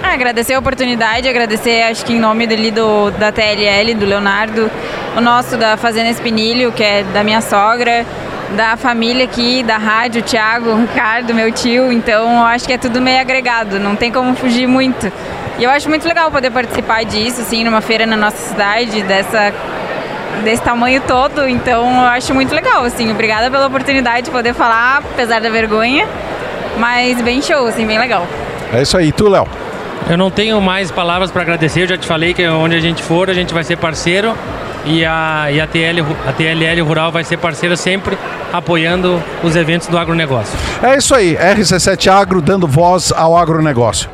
[0.02, 4.70] Ah, agradecer a oportunidade, agradecer, acho que em nome dele do, da TLL, do Leonardo,
[5.14, 8.06] o nosso da Fazenda Espinilho, que é da minha sogra,
[8.56, 12.72] da família aqui, da rádio, o Thiago, o Ricardo, meu tio, então eu acho que
[12.72, 15.10] é tudo meio agregado, não tem como fugir muito.
[15.58, 19.52] E eu acho muito legal poder participar disso, assim, numa feira na nossa cidade, dessa
[20.44, 24.98] desse tamanho todo, então eu acho muito legal, assim, obrigada pela oportunidade de poder falar,
[24.98, 26.08] apesar da vergonha,
[26.78, 28.26] mas bem show, assim, bem legal.
[28.72, 29.46] É isso aí, tu, Léo.
[30.08, 33.02] Eu não tenho mais palavras para agradecer, eu já te falei que onde a gente
[33.02, 34.34] for, a gente vai ser parceiro
[34.84, 38.16] e a, e a, TL, a TLL Rural vai ser parceira sempre
[38.52, 40.56] apoiando os eventos do agronegócio.
[40.82, 44.08] É isso aí, RC7 Agro dando voz ao agronegócio.